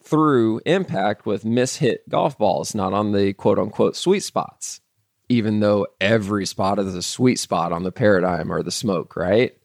through 0.04 0.62
impact 0.66 1.26
with 1.26 1.44
miss 1.44 1.78
hit 1.78 2.08
golf 2.08 2.38
balls, 2.38 2.76
not 2.76 2.94
on 2.94 3.12
the 3.12 3.34
quote 3.34 3.58
unquote 3.58 3.96
sweet 3.96 4.22
spots, 4.22 4.82
even 5.28 5.60
though 5.60 5.88
every 6.00 6.46
spot 6.46 6.78
is 6.78 6.96
a 6.96 7.02
sweet 7.02 7.40
spot 7.40 7.72
on 7.72 7.84
the 7.84 7.92
paradigm 7.92 8.52
or 8.52 8.62
the 8.62 8.72
smoke, 8.72 9.16
right? 9.16 9.58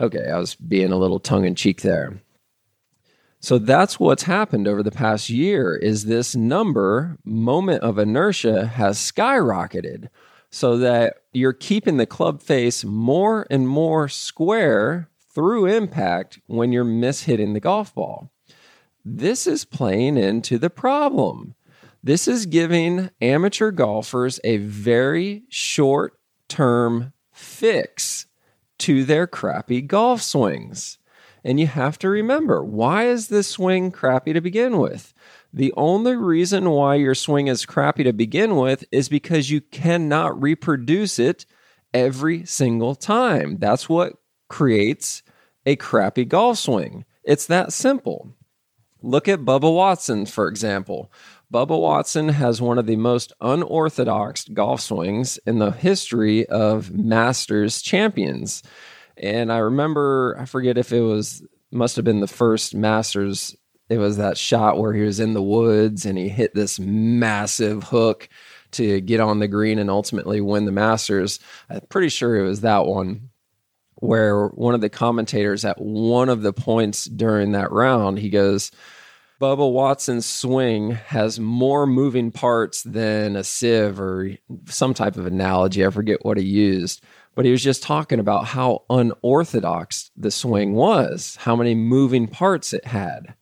Okay, 0.00 0.30
I 0.30 0.38
was 0.38 0.56
being 0.56 0.90
a 0.90 0.96
little 0.96 1.20
tongue 1.20 1.44
in 1.44 1.54
cheek 1.54 1.82
there. 1.82 2.20
So 3.38 3.58
that's 3.58 4.00
what's 4.00 4.24
happened 4.24 4.66
over 4.66 4.82
the 4.82 4.90
past 4.90 5.30
year 5.30 5.76
is 5.76 6.04
this 6.04 6.34
number 6.34 7.18
moment 7.24 7.82
of 7.82 7.98
inertia 7.98 8.66
has 8.66 8.98
skyrocketed 8.98 10.08
so 10.50 10.76
that 10.78 11.22
you're 11.32 11.52
keeping 11.52 11.96
the 11.96 12.06
club 12.06 12.42
face 12.42 12.84
more 12.84 13.46
and 13.50 13.68
more 13.68 14.08
square 14.08 15.09
through 15.40 15.64
impact 15.64 16.38
when 16.48 16.70
you're 16.70 16.84
mishitting 16.84 17.54
the 17.54 17.60
golf 17.60 17.94
ball. 17.94 18.30
This 19.06 19.46
is 19.46 19.64
playing 19.64 20.18
into 20.18 20.58
the 20.58 20.68
problem. 20.68 21.54
This 22.04 22.28
is 22.28 22.44
giving 22.44 23.08
amateur 23.22 23.70
golfers 23.70 24.38
a 24.44 24.58
very 24.58 25.44
short 25.48 26.12
term 26.50 27.14
fix 27.32 28.26
to 28.80 29.02
their 29.02 29.26
crappy 29.26 29.80
golf 29.80 30.20
swings. 30.20 30.98
And 31.42 31.58
you 31.58 31.68
have 31.68 31.98
to 32.00 32.10
remember 32.10 32.62
why 32.62 33.06
is 33.06 33.28
this 33.28 33.48
swing 33.48 33.90
crappy 33.90 34.34
to 34.34 34.42
begin 34.42 34.76
with? 34.76 35.14
The 35.54 35.72
only 35.74 36.16
reason 36.16 36.68
why 36.68 36.96
your 36.96 37.14
swing 37.14 37.46
is 37.46 37.64
crappy 37.64 38.04
to 38.04 38.12
begin 38.12 38.56
with 38.56 38.84
is 38.92 39.08
because 39.08 39.50
you 39.50 39.62
cannot 39.62 40.38
reproduce 40.38 41.18
it 41.18 41.46
every 41.94 42.44
single 42.44 42.94
time. 42.94 43.56
That's 43.56 43.88
what 43.88 44.16
creates 44.50 45.22
a 45.66 45.76
crappy 45.76 46.24
golf 46.24 46.58
swing. 46.58 47.04
It's 47.24 47.46
that 47.46 47.72
simple. 47.72 48.34
Look 49.02 49.28
at 49.28 49.40
Bubba 49.40 49.74
Watson, 49.74 50.26
for 50.26 50.48
example. 50.48 51.10
Bubba 51.52 51.80
Watson 51.80 52.28
has 52.28 52.60
one 52.60 52.78
of 52.78 52.86
the 52.86 52.96
most 52.96 53.32
unorthodox 53.40 54.44
golf 54.48 54.80
swings 54.80 55.38
in 55.46 55.58
the 55.58 55.70
history 55.70 56.46
of 56.46 56.92
Masters 56.92 57.82
champions. 57.82 58.62
And 59.16 59.52
I 59.52 59.58
remember, 59.58 60.36
I 60.38 60.44
forget 60.44 60.78
if 60.78 60.92
it 60.92 61.00
was, 61.00 61.42
must 61.70 61.96
have 61.96 62.04
been 62.04 62.20
the 62.20 62.26
first 62.26 62.74
Masters. 62.74 63.56
It 63.88 63.98
was 63.98 64.18
that 64.18 64.38
shot 64.38 64.78
where 64.78 64.92
he 64.92 65.02
was 65.02 65.18
in 65.18 65.34
the 65.34 65.42
woods 65.42 66.06
and 66.06 66.16
he 66.16 66.28
hit 66.28 66.54
this 66.54 66.78
massive 66.78 67.84
hook 67.84 68.28
to 68.72 69.00
get 69.00 69.18
on 69.18 69.40
the 69.40 69.48
green 69.48 69.78
and 69.78 69.90
ultimately 69.90 70.40
win 70.40 70.66
the 70.66 70.72
Masters. 70.72 71.40
I'm 71.68 71.80
pretty 71.88 72.10
sure 72.10 72.36
it 72.36 72.46
was 72.46 72.60
that 72.60 72.86
one 72.86 73.29
where 74.00 74.48
one 74.48 74.74
of 74.74 74.80
the 74.80 74.88
commentators 74.88 75.64
at 75.64 75.80
one 75.80 76.28
of 76.28 76.42
the 76.42 76.52
points 76.52 77.04
during 77.04 77.52
that 77.52 77.70
round, 77.70 78.18
he 78.18 78.30
goes, 78.30 78.70
Bubba 79.40 79.72
Watson's 79.72 80.26
swing 80.26 80.90
has 80.90 81.40
more 81.40 81.86
moving 81.86 82.30
parts 82.30 82.82
than 82.82 83.36
a 83.36 83.44
sieve 83.44 83.98
or 83.98 84.32
some 84.66 84.92
type 84.92 85.16
of 85.16 85.24
analogy. 85.24 85.84
I 85.84 85.90
forget 85.90 86.24
what 86.24 86.36
he 86.36 86.44
used, 86.44 87.02
but 87.34 87.46
he 87.46 87.50
was 87.50 87.62
just 87.62 87.82
talking 87.82 88.18
about 88.18 88.44
how 88.44 88.84
unorthodox 88.90 90.10
the 90.14 90.30
swing 90.30 90.74
was, 90.74 91.36
how 91.40 91.56
many 91.56 91.74
moving 91.74 92.26
parts 92.26 92.74
it 92.74 92.84
had. 92.84 93.34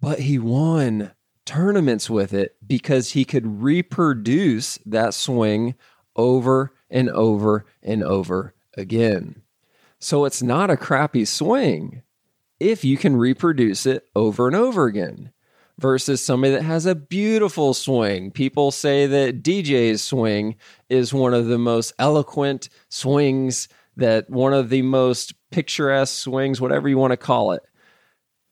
But 0.00 0.20
he 0.20 0.38
won 0.38 1.12
tournaments 1.46 2.10
with 2.10 2.34
it 2.34 2.56
because 2.66 3.12
he 3.12 3.24
could 3.24 3.62
reproduce 3.62 4.78
that 4.84 5.14
swing 5.14 5.74
over 6.16 6.74
and 6.90 7.08
over 7.08 7.64
and 7.82 8.04
over 8.04 8.52
again. 8.76 9.42
So 10.00 10.24
it's 10.24 10.42
not 10.42 10.70
a 10.70 10.76
crappy 10.76 11.24
swing 11.24 12.02
if 12.60 12.84
you 12.84 12.96
can 12.96 13.16
reproduce 13.16 13.86
it 13.86 14.08
over 14.14 14.46
and 14.46 14.56
over 14.56 14.86
again 14.86 15.32
versus 15.78 16.20
somebody 16.20 16.52
that 16.52 16.62
has 16.62 16.86
a 16.86 16.94
beautiful 16.94 17.72
swing. 17.72 18.30
People 18.30 18.70
say 18.70 19.06
that 19.06 19.42
DJ's 19.42 20.02
swing 20.02 20.56
is 20.88 21.14
one 21.14 21.34
of 21.34 21.46
the 21.46 21.58
most 21.58 21.92
eloquent 21.98 22.68
swings, 22.88 23.68
that 23.96 24.28
one 24.28 24.52
of 24.52 24.70
the 24.70 24.82
most 24.82 25.34
picturesque 25.50 26.14
swings, 26.14 26.60
whatever 26.60 26.88
you 26.88 26.98
want 26.98 27.12
to 27.12 27.16
call 27.16 27.52
it. 27.52 27.62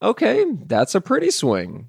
Okay, 0.02 0.44
that's 0.66 0.94
a 0.94 1.00
pretty 1.00 1.30
swing. 1.30 1.88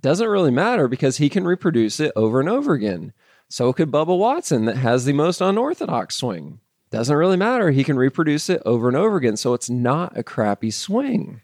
Doesn't 0.00 0.28
really 0.28 0.50
matter 0.50 0.88
because 0.88 1.18
he 1.18 1.28
can 1.28 1.44
reproduce 1.44 2.00
it 2.00 2.12
over 2.16 2.40
and 2.40 2.48
over 2.48 2.74
again. 2.74 3.12
So 3.48 3.72
could 3.72 3.90
Bubba 3.90 4.16
Watson, 4.16 4.64
that 4.64 4.76
has 4.76 5.04
the 5.04 5.12
most 5.12 5.40
unorthodox 5.40 6.16
swing. 6.16 6.60
Doesn't 6.90 7.16
really 7.16 7.36
matter. 7.36 7.70
He 7.70 7.84
can 7.84 7.96
reproduce 7.96 8.48
it 8.48 8.62
over 8.64 8.88
and 8.88 8.96
over 8.96 9.16
again. 9.16 9.36
So 9.36 9.54
it's 9.54 9.68
not 9.68 10.16
a 10.16 10.22
crappy 10.22 10.70
swing. 10.70 11.40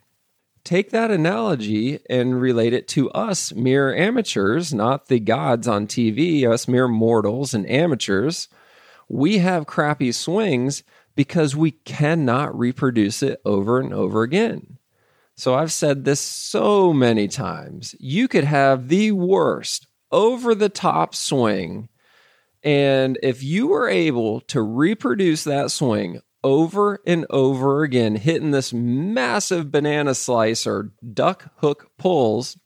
Take 0.64 0.90
that 0.90 1.10
analogy 1.10 1.98
and 2.08 2.40
relate 2.40 2.72
it 2.72 2.86
to 2.88 3.10
us, 3.10 3.52
mere 3.52 3.92
amateurs, 3.94 4.72
not 4.72 5.08
the 5.08 5.18
gods 5.18 5.66
on 5.66 5.88
TV, 5.88 6.48
us 6.48 6.68
mere 6.68 6.86
mortals 6.86 7.52
and 7.52 7.68
amateurs. 7.68 8.48
We 9.08 9.38
have 9.38 9.66
crappy 9.66 10.12
swings 10.12 10.84
because 11.16 11.56
we 11.56 11.72
cannot 11.72 12.56
reproduce 12.56 13.24
it 13.24 13.40
over 13.44 13.80
and 13.80 13.92
over 13.92 14.22
again. 14.22 14.78
So 15.34 15.54
I've 15.54 15.72
said 15.72 16.04
this 16.04 16.20
so 16.20 16.92
many 16.92 17.26
times. 17.26 17.96
You 17.98 18.28
could 18.28 18.44
have 18.44 18.86
the 18.88 19.10
worst 19.10 19.88
over 20.12 20.54
the 20.54 20.68
top 20.68 21.16
swing 21.16 21.88
and 22.62 23.18
if 23.22 23.42
you 23.42 23.66
were 23.68 23.88
able 23.88 24.40
to 24.42 24.62
reproduce 24.62 25.44
that 25.44 25.70
swing 25.70 26.20
over 26.44 27.00
and 27.06 27.26
over 27.30 27.82
again, 27.82 28.16
hitting 28.16 28.50
this 28.50 28.72
massive 28.72 29.70
banana 29.70 30.14
slice 30.14 30.66
or 30.66 30.92
duck 31.12 31.50
hook 31.56 31.90
pulls, 31.98 32.56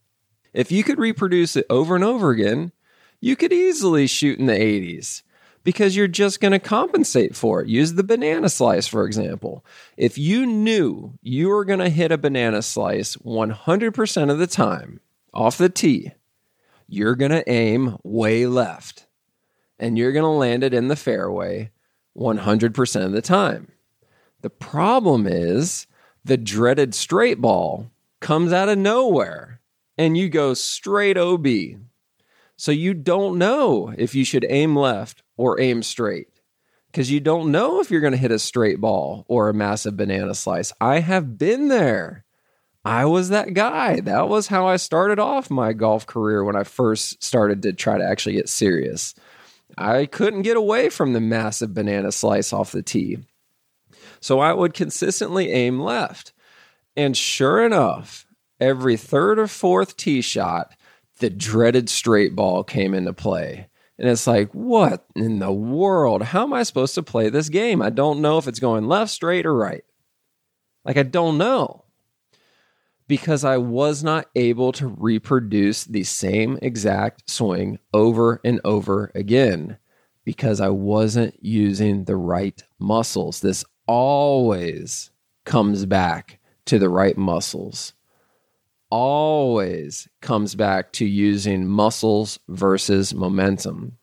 if 0.52 0.70
you 0.70 0.84
could 0.84 0.98
reproduce 0.98 1.56
it 1.56 1.66
over 1.70 1.94
and 1.94 2.04
over 2.04 2.30
again, 2.30 2.72
you 3.20 3.36
could 3.36 3.52
easily 3.52 4.06
shoot 4.06 4.38
in 4.38 4.46
the 4.46 4.52
80s 4.52 5.22
because 5.64 5.96
you're 5.96 6.08
just 6.08 6.40
going 6.40 6.52
to 6.52 6.58
compensate 6.58 7.34
for 7.34 7.60
it. 7.60 7.68
Use 7.68 7.94
the 7.94 8.04
banana 8.04 8.48
slice, 8.48 8.86
for 8.86 9.04
example. 9.04 9.64
If 9.96 10.16
you 10.16 10.46
knew 10.46 11.18
you 11.22 11.48
were 11.48 11.64
going 11.64 11.80
to 11.80 11.88
hit 11.88 12.12
a 12.12 12.18
banana 12.18 12.62
slice 12.62 13.16
100% 13.16 14.30
of 14.30 14.38
the 14.38 14.46
time 14.46 15.00
off 15.34 15.58
the 15.58 15.68
tee, 15.68 16.12
you're 16.86 17.16
going 17.16 17.32
to 17.32 17.50
aim 17.50 17.96
way 18.04 18.46
left 18.46 19.05
and 19.78 19.98
you're 19.98 20.12
going 20.12 20.22
to 20.22 20.28
land 20.28 20.64
it 20.64 20.74
in 20.74 20.88
the 20.88 20.96
fairway 20.96 21.70
100% 22.16 23.04
of 23.04 23.12
the 23.12 23.22
time. 23.22 23.72
The 24.42 24.50
problem 24.50 25.26
is 25.26 25.86
the 26.24 26.36
dreaded 26.36 26.94
straight 26.94 27.40
ball 27.40 27.90
comes 28.20 28.52
out 28.52 28.68
of 28.68 28.78
nowhere 28.78 29.60
and 29.98 30.16
you 30.16 30.28
go 30.28 30.54
straight 30.54 31.16
OB. 31.16 31.46
So 32.56 32.72
you 32.72 32.94
don't 32.94 33.38
know 33.38 33.92
if 33.96 34.14
you 34.14 34.24
should 34.24 34.46
aim 34.48 34.76
left 34.76 35.22
or 35.36 35.60
aim 35.60 35.82
straight 35.82 36.28
because 36.90 37.10
you 37.10 37.20
don't 37.20 37.50
know 37.50 37.80
if 37.80 37.90
you're 37.90 38.00
going 38.00 38.12
to 38.12 38.18
hit 38.18 38.30
a 38.30 38.38
straight 38.38 38.80
ball 38.80 39.26
or 39.28 39.48
a 39.48 39.54
massive 39.54 39.96
banana 39.96 40.34
slice. 40.34 40.72
I 40.80 41.00
have 41.00 41.36
been 41.36 41.68
there. 41.68 42.24
I 42.84 43.04
was 43.04 43.28
that 43.28 43.52
guy. 43.52 44.00
That 44.00 44.28
was 44.28 44.46
how 44.46 44.66
I 44.66 44.76
started 44.76 45.18
off 45.18 45.50
my 45.50 45.72
golf 45.72 46.06
career 46.06 46.44
when 46.44 46.56
I 46.56 46.62
first 46.62 47.22
started 47.22 47.62
to 47.62 47.72
try 47.72 47.98
to 47.98 48.04
actually 48.04 48.36
get 48.36 48.48
serious. 48.48 49.14
I 49.76 50.06
couldn't 50.06 50.42
get 50.42 50.56
away 50.56 50.88
from 50.88 51.12
the 51.12 51.20
massive 51.20 51.74
banana 51.74 52.12
slice 52.12 52.52
off 52.52 52.72
the 52.72 52.82
tee. 52.82 53.18
So 54.20 54.40
I 54.40 54.52
would 54.52 54.74
consistently 54.74 55.50
aim 55.50 55.80
left. 55.80 56.32
And 56.96 57.16
sure 57.16 57.64
enough, 57.64 58.26
every 58.58 58.96
third 58.96 59.38
or 59.38 59.46
fourth 59.46 59.96
tee 59.96 60.22
shot, 60.22 60.74
the 61.18 61.30
dreaded 61.30 61.88
straight 61.88 62.34
ball 62.34 62.64
came 62.64 62.94
into 62.94 63.12
play. 63.12 63.68
And 63.98 64.08
it's 64.08 64.26
like, 64.26 64.50
what 64.52 65.06
in 65.14 65.38
the 65.38 65.52
world? 65.52 66.22
How 66.22 66.42
am 66.42 66.52
I 66.52 66.62
supposed 66.62 66.94
to 66.96 67.02
play 67.02 67.30
this 67.30 67.48
game? 67.48 67.80
I 67.80 67.90
don't 67.90 68.20
know 68.20 68.36
if 68.38 68.46
it's 68.46 68.60
going 68.60 68.86
left, 68.86 69.10
straight, 69.10 69.46
or 69.46 69.54
right. 69.54 69.84
Like, 70.84 70.98
I 70.98 71.02
don't 71.02 71.38
know 71.38 71.85
because 73.08 73.44
I 73.44 73.56
was 73.56 74.02
not 74.02 74.26
able 74.34 74.72
to 74.72 74.88
reproduce 74.88 75.84
the 75.84 76.04
same 76.04 76.58
exact 76.60 77.30
swing 77.30 77.78
over 77.94 78.40
and 78.44 78.60
over 78.64 79.12
again 79.14 79.78
because 80.24 80.60
I 80.60 80.70
wasn't 80.70 81.36
using 81.40 82.04
the 82.04 82.16
right 82.16 82.60
muscles. 82.78 83.40
This 83.40 83.64
always 83.86 85.10
comes 85.44 85.86
back 85.86 86.40
to 86.66 86.78
the 86.78 86.88
right 86.88 87.16
muscles. 87.16 87.94
Always 88.90 90.08
comes 90.20 90.54
back 90.54 90.92
to 90.94 91.04
using 91.04 91.66
muscles 91.66 92.38
versus 92.48 93.14
momentum. 93.14 93.98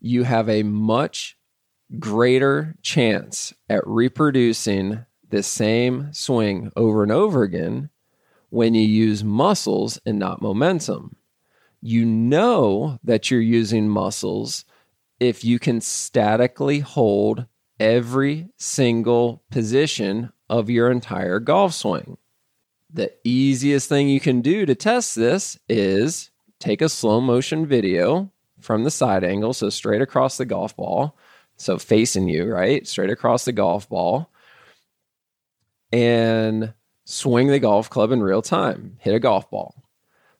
You 0.00 0.24
have 0.24 0.48
a 0.48 0.62
much 0.62 1.36
greater 1.98 2.76
chance 2.82 3.52
at 3.68 3.86
reproducing 3.86 5.04
the 5.30 5.42
same 5.42 6.12
swing 6.12 6.70
over 6.76 7.02
and 7.02 7.12
over 7.12 7.42
again 7.42 7.90
when 8.50 8.74
you 8.74 8.82
use 8.82 9.24
muscles 9.24 9.98
and 10.04 10.18
not 10.18 10.42
momentum. 10.42 11.16
You 11.80 12.04
know 12.04 12.98
that 13.04 13.30
you're 13.30 13.40
using 13.40 13.88
muscles 13.88 14.64
if 15.18 15.44
you 15.44 15.58
can 15.58 15.80
statically 15.80 16.80
hold 16.80 17.46
every 17.78 18.48
single 18.56 19.42
position 19.50 20.32
of 20.48 20.68
your 20.68 20.90
entire 20.90 21.38
golf 21.38 21.72
swing. 21.72 22.18
The 22.92 23.12
easiest 23.24 23.88
thing 23.88 24.08
you 24.08 24.20
can 24.20 24.42
do 24.42 24.66
to 24.66 24.74
test 24.74 25.14
this 25.14 25.58
is 25.68 26.30
take 26.58 26.82
a 26.82 26.88
slow 26.88 27.20
motion 27.20 27.64
video 27.64 28.30
from 28.60 28.84
the 28.84 28.90
side 28.90 29.24
angle, 29.24 29.54
so 29.54 29.70
straight 29.70 30.02
across 30.02 30.36
the 30.36 30.44
golf 30.44 30.76
ball, 30.76 31.16
so 31.56 31.78
facing 31.78 32.28
you, 32.28 32.46
right? 32.46 32.86
Straight 32.86 33.10
across 33.10 33.44
the 33.44 33.52
golf 33.52 33.88
ball 33.88 34.30
and 35.92 36.74
swing 37.04 37.48
the 37.48 37.58
golf 37.58 37.90
club 37.90 38.12
in 38.12 38.22
real 38.22 38.42
time, 38.42 38.96
hit 39.00 39.14
a 39.14 39.20
golf 39.20 39.50
ball. 39.50 39.82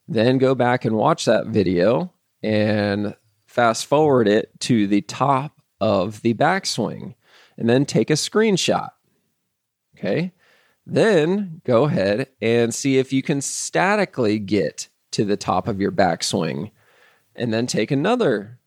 Then 0.07 0.37
go 0.37 0.55
back 0.55 0.85
and 0.85 0.95
watch 0.95 1.25
that 1.25 1.47
video 1.47 2.13
and 2.41 3.15
fast 3.45 3.85
forward 3.85 4.27
it 4.27 4.51
to 4.61 4.87
the 4.87 5.01
top 5.01 5.61
of 5.79 6.21
the 6.21 6.33
backswing 6.33 7.15
and 7.57 7.69
then 7.69 7.85
take 7.85 8.09
a 8.09 8.13
screenshot. 8.13 8.89
Okay. 9.97 10.31
Then 10.85 11.61
go 11.65 11.83
ahead 11.83 12.29
and 12.41 12.73
see 12.73 12.97
if 12.97 13.13
you 13.13 13.21
can 13.21 13.41
statically 13.41 14.39
get 14.39 14.89
to 15.11 15.23
the 15.25 15.37
top 15.37 15.67
of 15.67 15.79
your 15.79 15.91
backswing 15.91 16.71
and 17.35 17.53
then 17.53 17.67
take 17.67 17.91
another 17.91 18.59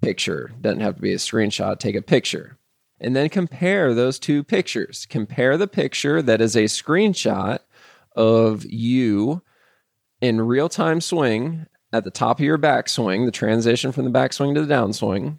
picture. 0.00 0.52
Doesn't 0.60 0.80
have 0.80 0.96
to 0.96 1.02
be 1.02 1.12
a 1.12 1.18
screenshot, 1.18 1.78
take 1.78 1.94
a 1.94 2.02
picture 2.02 2.58
and 3.00 3.14
then 3.14 3.28
compare 3.28 3.94
those 3.94 4.18
two 4.18 4.42
pictures. 4.42 5.06
Compare 5.08 5.56
the 5.56 5.68
picture 5.68 6.22
that 6.22 6.40
is 6.40 6.56
a 6.56 6.64
screenshot 6.64 7.58
of 8.14 8.64
you 8.64 9.42
in 10.20 10.40
real 10.40 10.68
time 10.68 11.00
swing 11.00 11.66
at 11.92 12.04
the 12.04 12.10
top 12.10 12.38
of 12.38 12.44
your 12.44 12.58
backswing, 12.58 13.26
the 13.26 13.32
transition 13.32 13.92
from 13.92 14.04
the 14.04 14.10
backswing 14.10 14.54
to 14.54 14.64
the 14.64 14.72
downswing, 14.72 15.38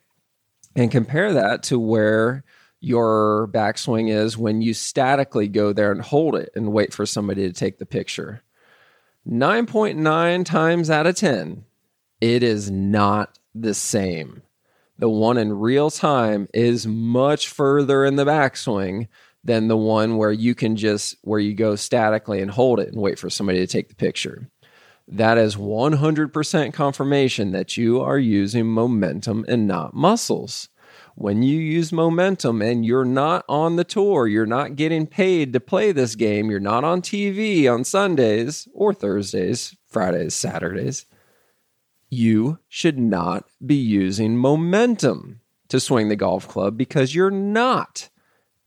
and 0.76 0.92
compare 0.92 1.34
that 1.34 1.64
to 1.64 1.80
where 1.80 2.44
your 2.80 3.50
backswing 3.52 4.10
is 4.10 4.38
when 4.38 4.62
you 4.62 4.74
statically 4.74 5.48
go 5.48 5.74
there 5.74 5.92
and 5.92 6.02
hold 6.02 6.36
it 6.36 6.50
and 6.56 6.72
wait 6.72 6.94
for 6.94 7.06
somebody 7.06 7.48
to 7.48 7.54
take 7.54 7.80
the 7.80 7.86
picture. 7.86 8.44
9.9 9.28 10.46
times 10.46 10.90
out 10.90 11.08
of 11.08 11.16
10, 11.16 11.66
it 12.22 12.44
is 12.44 12.72
not 12.72 13.38
the 13.54 13.74
same 13.74 14.44
the 14.98 15.10
one 15.10 15.38
in 15.38 15.54
real 15.54 15.92
time 15.92 16.48
is 16.54 16.88
much 16.88 17.48
further 17.48 18.04
in 18.04 18.16
the 18.16 18.26
backswing 18.26 19.08
than 19.44 19.68
the 19.68 19.78
one 19.78 20.18
where 20.18 20.32
you 20.32 20.56
can 20.56 20.76
just 20.76 21.16
where 21.22 21.40
you 21.40 21.54
go 21.54 21.76
statically 21.76 22.42
and 22.42 22.52
hold 22.52 22.80
it 22.80 22.90
and 22.90 23.02
wait 23.02 23.20
for 23.20 23.30
somebody 23.30 23.60
to 23.60 23.68
take 23.68 23.90
the 23.90 23.96
picture. 23.96 24.50
That 25.08 25.38
is 25.38 25.56
100% 25.56 26.74
confirmation 26.74 27.52
that 27.52 27.78
you 27.78 28.02
are 28.02 28.18
using 28.18 28.68
momentum 28.68 29.46
and 29.48 29.66
not 29.66 29.94
muscles. 29.94 30.68
When 31.16 31.42
you 31.44 31.60
use 31.60 31.92
momentum 31.94 32.62
and 32.62 32.86
you're 32.86 33.06
not 33.06 33.46
on 33.48 33.78
the 33.78 33.84
tour, 33.84 34.28
you're 34.28 34.46
not 34.46 34.76
getting 34.76 35.08
paid 35.08 35.54
to 35.54 35.60
play 35.60 35.92
this 35.92 36.16
game, 36.16 36.52
you're 36.52 36.60
not 36.60 36.84
on 36.84 37.02
TV 37.02 37.72
on 37.72 37.86
Sundays 37.86 38.68
or 38.74 38.94
Thursdays, 38.94 39.76
Fridays, 39.88 40.36
Saturdays 40.36 41.06
you 42.10 42.60
should 42.68 42.98
not 42.98 43.46
be 43.66 43.76
using 43.76 44.38
momentum 44.38 45.42
to 45.68 45.80
swing 45.80 46.08
the 46.08 46.16
golf 46.16 46.48
club 46.48 46.78
because 46.78 47.14
you're 47.14 47.32
not 47.32 48.10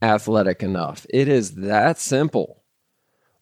athletic 0.03 0.63
enough. 0.63 1.07
It 1.11 1.29
is 1.29 1.53
that 1.57 1.99
simple. 1.99 2.63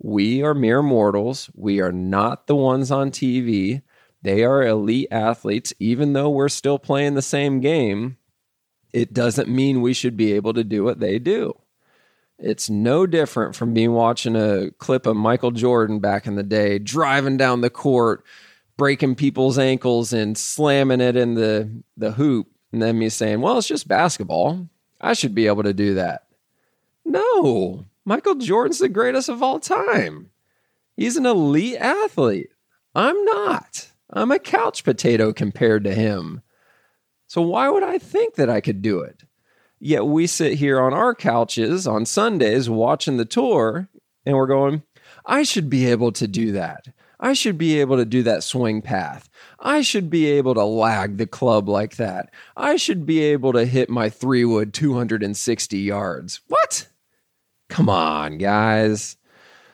We 0.00 0.42
are 0.42 0.54
mere 0.54 0.82
mortals. 0.82 1.50
We 1.54 1.80
are 1.80 1.92
not 1.92 2.46
the 2.46 2.56
ones 2.56 2.90
on 2.90 3.10
TV. 3.10 3.82
They 4.22 4.44
are 4.44 4.64
elite 4.64 5.08
athletes. 5.10 5.72
Even 5.80 6.12
though 6.12 6.30
we're 6.30 6.48
still 6.48 6.78
playing 6.78 7.14
the 7.14 7.22
same 7.22 7.60
game, 7.60 8.16
it 8.92 9.12
doesn't 9.12 9.48
mean 9.48 9.80
we 9.80 9.92
should 9.92 10.16
be 10.16 10.32
able 10.32 10.54
to 10.54 10.64
do 10.64 10.84
what 10.84 11.00
they 11.00 11.18
do. 11.18 11.58
It's 12.38 12.70
no 12.70 13.04
different 13.06 13.56
from 13.56 13.74
being 13.74 13.92
watching 13.92 14.36
a 14.36 14.70
clip 14.78 15.06
of 15.06 15.16
Michael 15.16 15.50
Jordan 15.50 15.98
back 15.98 16.26
in 16.26 16.36
the 16.36 16.44
day, 16.44 16.78
driving 16.78 17.36
down 17.36 17.60
the 17.60 17.70
court, 17.70 18.24
breaking 18.78 19.16
people's 19.16 19.58
ankles 19.58 20.14
and 20.14 20.38
slamming 20.38 21.02
it 21.02 21.16
in 21.16 21.34
the, 21.34 21.68
the 21.98 22.12
hoop. 22.12 22.46
And 22.72 22.80
then 22.80 22.98
me 22.98 23.10
saying, 23.10 23.42
well, 23.42 23.58
it's 23.58 23.68
just 23.68 23.88
basketball. 23.88 24.68
I 25.00 25.12
should 25.12 25.34
be 25.34 25.46
able 25.46 25.64
to 25.64 25.74
do 25.74 25.94
that. 25.94 26.26
No, 27.04 27.84
Michael 28.06 28.36
Jordan's 28.36 28.78
the 28.78 28.88
greatest 28.88 29.28
of 29.28 29.42
all 29.42 29.58
time. 29.60 30.30
He's 30.96 31.16
an 31.16 31.26
elite 31.26 31.76
athlete. 31.76 32.50
I'm 32.94 33.22
not. 33.24 33.90
I'm 34.10 34.30
a 34.30 34.38
couch 34.38 34.84
potato 34.84 35.32
compared 35.32 35.84
to 35.84 35.94
him. 35.94 36.42
So 37.26 37.42
why 37.42 37.68
would 37.68 37.82
I 37.82 37.98
think 37.98 38.36
that 38.36 38.48
I 38.48 38.60
could 38.60 38.80
do 38.80 39.00
it? 39.00 39.24
Yet 39.80 40.06
we 40.06 40.26
sit 40.26 40.54
here 40.54 40.80
on 40.80 40.94
our 40.94 41.14
couches 41.14 41.86
on 41.86 42.06
Sundays 42.06 42.70
watching 42.70 43.16
the 43.16 43.24
tour 43.24 43.88
and 44.24 44.36
we're 44.36 44.46
going, 44.46 44.82
I 45.26 45.42
should 45.42 45.68
be 45.68 45.86
able 45.86 46.12
to 46.12 46.26
do 46.26 46.52
that. 46.52 46.88
I 47.20 47.32
should 47.32 47.58
be 47.58 47.80
able 47.80 47.96
to 47.96 48.04
do 48.04 48.22
that 48.22 48.44
swing 48.44 48.80
path. 48.80 49.28
I 49.58 49.80
should 49.80 50.08
be 50.08 50.26
able 50.26 50.54
to 50.54 50.64
lag 50.64 51.16
the 51.16 51.26
club 51.26 51.68
like 51.68 51.96
that. 51.96 52.30
I 52.56 52.76
should 52.76 53.06
be 53.06 53.20
able 53.20 53.52
to 53.54 53.64
hit 53.64 53.90
my 53.90 54.08
three 54.08 54.44
wood 54.44 54.72
260 54.72 55.78
yards. 55.78 56.40
What? 56.46 56.88
Come 57.68 57.88
on, 57.88 58.38
guys. 58.38 59.16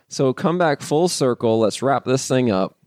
So 0.08 0.32
come 0.32 0.58
back 0.58 0.80
full 0.80 1.08
circle. 1.08 1.58
Let's 1.58 1.82
wrap 1.82 2.04
this 2.04 2.26
thing 2.26 2.50
up. 2.50 2.78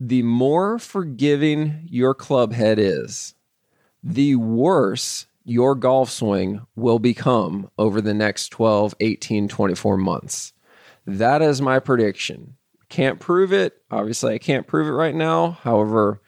The 0.00 0.22
more 0.22 0.78
forgiving 0.78 1.86
your 1.88 2.14
club 2.14 2.52
head 2.52 2.78
is, 2.78 3.34
the 4.02 4.34
worse 4.36 5.26
your 5.44 5.74
golf 5.74 6.10
swing 6.10 6.60
will 6.74 6.98
become 6.98 7.70
over 7.78 8.00
the 8.00 8.12
next 8.14 8.48
12, 8.48 8.94
18, 9.00 9.48
24 9.48 9.96
months. 9.96 10.52
That 11.06 11.40
is 11.40 11.62
my 11.62 11.78
prediction. 11.78 12.56
Can't 12.88 13.20
prove 13.20 13.52
it. 13.52 13.82
Obviously, 13.90 14.34
I 14.34 14.38
can't 14.38 14.66
prove 14.66 14.86
it 14.86 14.92
right 14.92 15.14
now. 15.14 15.58
However, 15.62 16.20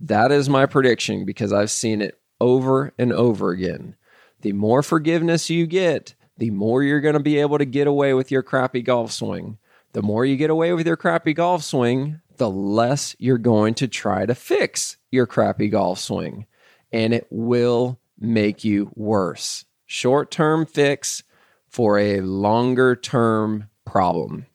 that 0.00 0.32
is 0.32 0.48
my 0.48 0.66
prediction 0.66 1.24
because 1.24 1.52
I've 1.52 1.70
seen 1.70 2.00
it 2.00 2.18
over 2.40 2.92
and 2.98 3.12
over 3.12 3.50
again. 3.50 3.96
The 4.40 4.52
more 4.52 4.82
forgiveness 4.82 5.50
you 5.50 5.66
get, 5.66 6.14
the 6.38 6.50
more 6.50 6.82
you're 6.82 7.00
going 7.00 7.14
to 7.14 7.20
be 7.20 7.38
able 7.38 7.58
to 7.58 7.64
get 7.64 7.86
away 7.86 8.14
with 8.14 8.30
your 8.30 8.42
crappy 8.42 8.82
golf 8.82 9.10
swing. 9.12 9.58
The 9.92 10.02
more 10.02 10.24
you 10.24 10.36
get 10.36 10.50
away 10.50 10.72
with 10.72 10.86
your 10.86 10.96
crappy 10.96 11.34
golf 11.34 11.64
swing, 11.64 12.20
the 12.36 12.50
less 12.50 13.16
you're 13.18 13.38
going 13.38 13.74
to 13.74 13.88
try 13.88 14.24
to 14.24 14.34
fix 14.34 14.96
your 15.10 15.26
crappy 15.26 15.68
golf 15.68 15.98
swing. 15.98 16.46
And 16.92 17.12
it 17.12 17.26
will 17.30 17.98
make 18.18 18.64
you 18.64 18.90
worse. 18.94 19.64
Short 19.86 20.30
term 20.30 20.64
fix 20.64 21.24
for 21.68 21.98
a 21.98 22.20
longer 22.20 22.94
term 22.94 23.68
problem. 23.84 24.46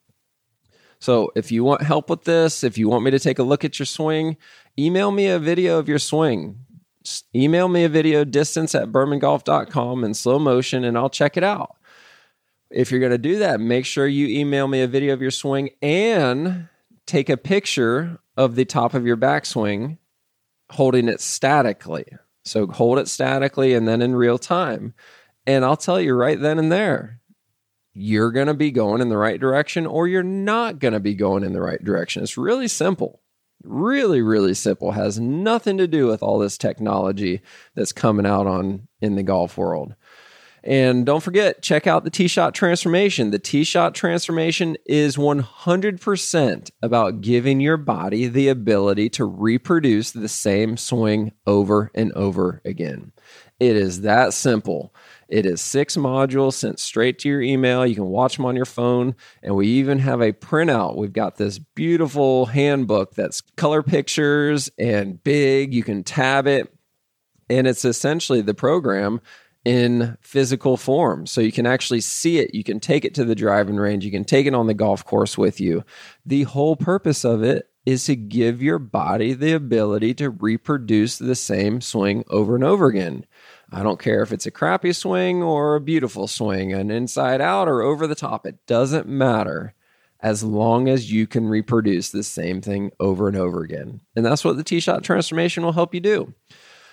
So 1.04 1.34
if 1.36 1.52
you 1.52 1.66
want 1.66 1.82
help 1.82 2.10
with 2.10 2.24
this, 2.24 2.64
if 2.64 2.78
you 2.78 2.88
want 2.88 3.04
me 3.04 3.12
to 3.12 3.20
take 3.20 3.38
a 3.38 3.44
look 3.44 3.66
at 3.66 3.78
your 3.78 3.86
swing, 3.86 4.38
email 4.80 5.12
me 5.12 5.28
a 5.28 5.38
video 5.38 5.78
of 5.78 5.90
your 5.90 6.00
swing. 6.00 6.60
Just 7.04 7.26
email 7.36 7.68
me 7.68 7.84
a 7.84 7.90
video 7.90 8.24
distance 8.24 8.74
at 8.74 8.88
bermangolf.com 8.88 10.06
in 10.06 10.14
slow 10.14 10.40
motion 10.40 10.86
and 10.86 10.98
I'll 10.98 11.10
check 11.10 11.36
it 11.36 11.44
out. 11.44 11.76
If 12.70 12.90
you're 12.90 13.02
going 13.02 13.12
to 13.12 13.18
do 13.18 13.40
that, 13.40 13.60
make 13.60 13.86
sure 13.86 14.08
you 14.08 14.28
email 14.28 14.70
me 14.70 14.80
a 14.80 14.88
video 14.88 15.12
of 15.12 15.22
your 15.22 15.30
swing 15.30 15.72
and 15.82 16.70
take 17.06 17.28
a 17.28 17.36
picture 17.36 18.18
of 18.38 18.56
the 18.56 18.64
top 18.64 18.94
of 18.94 19.06
your 19.06 19.18
backswing 19.18 19.98
holding 20.72 21.10
it 21.10 21.20
statically. 21.20 22.06
So 22.46 22.66
hold 22.66 22.98
it 22.98 23.10
statically 23.10 23.74
and 23.74 23.86
then 23.86 24.02
in 24.02 24.16
real 24.16 24.38
time. 24.38 24.94
And 25.46 25.66
I'll 25.66 25.76
tell 25.76 26.00
you 26.00 26.14
right 26.14 26.40
then 26.40 26.60
and 26.60 26.72
there, 26.72 27.20
you're 27.94 28.32
going 28.32 28.48
to 28.48 28.54
be 28.54 28.72
going 28.72 29.02
in 29.02 29.10
the 29.10 29.18
right 29.18 29.40
direction 29.40 29.86
or 29.86 30.08
you're 30.08 30.24
not 30.24 30.80
going 30.80 30.94
to 30.94 31.00
be 31.00 31.14
going 31.14 31.44
in 31.44 31.54
the 31.54 31.62
right 31.62 31.84
direction. 31.84 32.24
It's 32.24 32.38
really 32.38 32.68
simple. 32.68 33.22
Really, 33.64 34.22
really 34.22 34.56
simple. 34.56 34.92
Has 34.92 35.20
nothing 35.20 35.78
to 35.78 35.88
do 35.88 36.08
with 36.08 36.22
all 36.22 36.40
this 36.40 36.58
technology 36.58 37.42
that's 37.76 37.94
coming 37.94 38.26
out 38.26 38.48
on 38.48 38.88
in 39.00 39.16
the 39.16 39.24
golf 39.24 39.58
world. 39.58 39.96
And 40.66 41.06
don't 41.06 41.22
forget, 41.22 41.62
check 41.62 41.88
out 41.88 42.06
the 42.06 42.10
Tee 42.10 42.30
Shot 42.30 42.56
Transformation. 42.56 43.32
The 43.32 43.40
Tee 43.40 43.66
Shot 43.66 43.94
Transformation 43.94 44.78
is 44.86 45.18
100% 45.18 46.72
about 46.82 47.20
giving 47.20 47.60
your 47.60 47.76
body 47.76 48.28
the 48.28 48.48
ability 48.48 49.10
to 49.10 49.26
reproduce 49.26 50.12
the 50.12 50.30
same 50.30 50.78
swing 50.78 51.34
over 51.46 51.92
and 51.94 52.14
over 52.14 52.62
again. 52.64 53.12
It 53.60 53.76
is 53.76 54.02
that 54.02 54.34
simple. 54.34 54.94
It 55.30 55.46
is 55.46 55.62
six 55.62 55.96
modules 55.96 56.54
sent 56.54 56.80
straight 56.80 57.20
to 57.20 57.30
your 57.30 57.42
email. 57.42 57.86
You 57.86 57.96
can 57.96 58.08
watch 58.08 58.36
them 58.36 58.46
on 58.46 58.56
your 58.56 58.66
phone. 58.66 59.16
And 59.42 59.56
we 59.56 59.68
even 59.68 60.00
have 60.00 60.22
a 60.22 60.34
printout. 60.34 60.98
We've 60.98 61.14
got 61.14 61.38
this 61.38 61.60
beautiful 61.60 62.48
handbook 62.48 63.16
that's 63.16 63.42
color 63.42 63.82
pictures 63.84 64.70
and 64.78 65.24
big. 65.24 65.74
You 65.74 65.84
can 65.84 66.04
tab 66.04 66.46
it. 66.46 66.74
And 67.50 67.68
it's 67.68 67.86
essentially 67.86 68.42
the 68.42 68.54
program 68.54 69.22
in 69.66 70.18
physical 70.22 70.76
form. 70.76 71.26
So 71.26 71.40
you 71.42 71.52
can 71.52 71.66
actually 71.66 72.02
see 72.02 72.40
it. 72.40 72.54
You 72.54 72.64
can 72.64 72.80
take 72.80 73.06
it 73.06 73.16
to 73.16 73.24
the 73.24 73.36
driving 73.36 73.78
range. 73.78 74.04
You 74.04 74.12
can 74.12 74.26
take 74.26 74.46
it 74.46 74.54
on 74.54 74.68
the 74.68 74.74
golf 74.74 75.06
course 75.06 75.38
with 75.38 75.62
you. 75.62 75.84
The 76.26 76.44
whole 76.44 76.76
purpose 76.76 77.24
of 77.24 77.44
it 77.44 77.70
is 77.86 78.06
to 78.06 78.16
give 78.16 78.62
your 78.62 78.80
body 78.80 79.34
the 79.34 79.54
ability 79.54 80.14
to 80.16 80.30
reproduce 80.30 81.18
the 81.18 81.36
same 81.36 81.82
swing 81.82 82.24
over 82.30 82.56
and 82.56 82.64
over 82.64 82.88
again. 82.88 83.26
I 83.74 83.82
don't 83.82 84.00
care 84.00 84.22
if 84.22 84.32
it's 84.32 84.46
a 84.46 84.52
crappy 84.52 84.94
swing 84.94 85.42
or 85.42 85.76
a 85.76 85.82
beautiful 85.82 86.28
swing, 86.28 86.74
an 86.74 86.92
inside 86.92 87.42
out 87.42 87.68
or 87.68 87.82
over 87.82 88.06
the 88.06 88.16
top. 88.16 88.46
It 88.46 88.66
doesn't 88.68 89.08
matter 89.08 89.74
as 90.20 90.44
long 90.44 90.88
as 90.88 91.12
you 91.12 91.26
can 91.26 91.50
reproduce 91.50 92.12
the 92.12 92.24
same 92.24 92.62
thing 92.62 92.92
over 93.00 93.28
and 93.28 93.36
over 93.36 93.64
again. 93.64 94.00
And 94.16 94.26
that's 94.26 94.46
what 94.46 94.58
the 94.58 94.64
Tee 94.64 94.80
shot 94.80 95.04
transformation 95.04 95.64
will 95.64 95.74
help 95.74 95.94
you 95.94 96.00
do. 96.00 96.34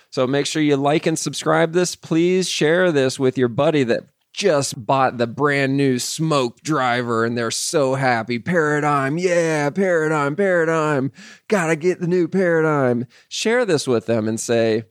So 0.09 0.27
make 0.27 0.45
sure 0.45 0.61
you 0.61 0.75
like 0.75 1.05
and 1.05 1.17
subscribe 1.17 1.71
this. 1.71 1.95
Please 1.95 2.49
share 2.49 2.91
this 2.91 3.19
with 3.19 3.37
your 3.37 3.47
buddy 3.47 3.83
that 3.83 4.03
just 4.33 4.85
bought 4.85 5.17
the 5.17 5.27
brand 5.27 5.77
new 5.77 5.99
smoke 5.99 6.61
driver 6.61 7.25
and 7.25 7.37
they're 7.37 7.51
so 7.51 7.95
happy. 7.95 8.39
Paradigm, 8.39 9.17
yeah, 9.17 9.69
paradigm, 9.69 10.35
paradigm. 10.35 11.11
Gotta 11.47 11.75
get 11.75 11.99
the 11.99 12.07
new 12.07 12.27
paradigm. 12.27 13.05
Share 13.29 13.65
this 13.65 13.87
with 13.87 14.07
them 14.07 14.27
and 14.27 14.39
say, 14.39 14.83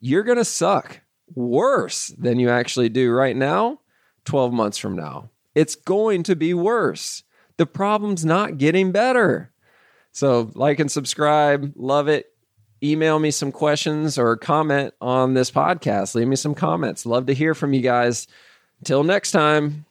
you're 0.00 0.22
gonna 0.22 0.44
suck 0.44 1.00
worse 1.34 2.08
than 2.18 2.38
you 2.38 2.50
actually 2.50 2.88
do 2.88 3.10
right 3.10 3.36
now 3.36 3.80
12 4.24 4.52
months 4.52 4.78
from 4.78 4.96
now. 4.96 5.30
It's 5.54 5.74
going 5.74 6.22
to 6.24 6.36
be 6.36 6.54
worse. 6.54 7.22
The 7.56 7.66
problem's 7.66 8.24
not 8.24 8.58
getting 8.58 8.92
better. 8.92 9.50
So, 10.12 10.50
like 10.54 10.80
and 10.80 10.90
subscribe. 10.90 11.72
Love 11.76 12.08
it 12.08 12.34
email 12.84 13.18
me 13.18 13.30
some 13.30 13.50
questions 13.50 14.18
or 14.18 14.36
comment 14.36 14.92
on 15.00 15.34
this 15.34 15.50
podcast. 15.50 16.14
Leave 16.14 16.28
me 16.28 16.36
some 16.36 16.54
comments. 16.54 17.06
Love 17.06 17.26
to 17.26 17.34
hear 17.34 17.54
from 17.54 17.72
you 17.72 17.80
guys. 17.80 18.28
Until 18.80 19.02
next 19.02 19.30
time, 19.30 19.86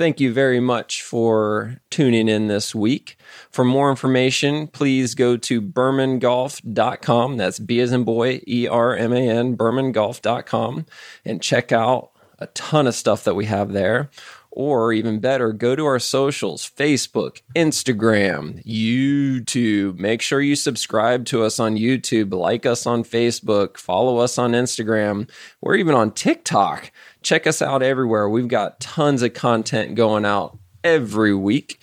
thank 0.00 0.18
you 0.18 0.32
very 0.32 0.60
much 0.60 1.02
for 1.02 1.76
tuning 1.90 2.26
in 2.26 2.46
this 2.46 2.74
week. 2.74 3.18
For 3.50 3.66
more 3.66 3.90
information, 3.90 4.66
please 4.66 5.14
go 5.14 5.36
to 5.36 5.60
bermangolf.com. 5.60 7.36
That's 7.36 7.58
B 7.58 7.80
as 7.80 7.92
in 7.92 8.04
boy, 8.04 8.40
E 8.48 8.66
R 8.66 8.96
M 8.96 9.12
A 9.12 9.28
N, 9.28 9.58
bermangolf.com, 9.58 10.86
and 11.26 11.42
check 11.42 11.70
out 11.70 12.12
a 12.38 12.46
ton 12.46 12.86
of 12.86 12.94
stuff 12.94 13.24
that 13.24 13.34
we 13.34 13.44
have 13.44 13.72
there. 13.72 14.08
Or 14.52 14.92
even 14.92 15.20
better, 15.20 15.52
go 15.52 15.76
to 15.76 15.86
our 15.86 16.00
socials 16.00 16.68
Facebook, 16.68 17.40
Instagram, 17.54 18.64
YouTube. 18.66 19.98
Make 19.98 20.20
sure 20.20 20.40
you 20.40 20.56
subscribe 20.56 21.24
to 21.26 21.44
us 21.44 21.60
on 21.60 21.76
YouTube, 21.76 22.34
like 22.34 22.66
us 22.66 22.84
on 22.84 23.04
Facebook, 23.04 23.76
follow 23.76 24.18
us 24.18 24.38
on 24.38 24.52
Instagram. 24.52 25.30
We're 25.60 25.76
even 25.76 25.94
on 25.94 26.10
TikTok. 26.10 26.90
Check 27.22 27.46
us 27.46 27.62
out 27.62 27.82
everywhere. 27.82 28.28
We've 28.28 28.48
got 28.48 28.80
tons 28.80 29.22
of 29.22 29.34
content 29.34 29.94
going 29.94 30.24
out 30.24 30.58
every 30.82 31.34
week. 31.34 31.80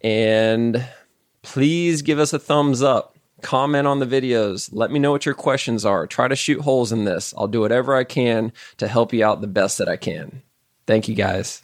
And 0.00 0.86
please 1.42 2.02
give 2.02 2.18
us 2.18 2.32
a 2.32 2.38
thumbs 2.38 2.82
up. 2.82 3.16
Comment 3.42 3.86
on 3.86 3.98
the 4.00 4.06
videos. 4.06 4.70
Let 4.72 4.90
me 4.90 4.98
know 4.98 5.12
what 5.12 5.26
your 5.26 5.34
questions 5.34 5.84
are. 5.84 6.06
Try 6.06 6.26
to 6.26 6.36
shoot 6.36 6.60
holes 6.60 6.90
in 6.90 7.04
this. 7.04 7.34
I'll 7.36 7.48
do 7.48 7.60
whatever 7.60 7.94
I 7.94 8.04
can 8.04 8.52
to 8.78 8.88
help 8.88 9.12
you 9.12 9.24
out 9.24 9.40
the 9.40 9.46
best 9.46 9.78
that 9.78 9.88
I 9.88 9.96
can. 9.96 10.42
Thank 10.86 11.06
you 11.06 11.14
guys. 11.14 11.62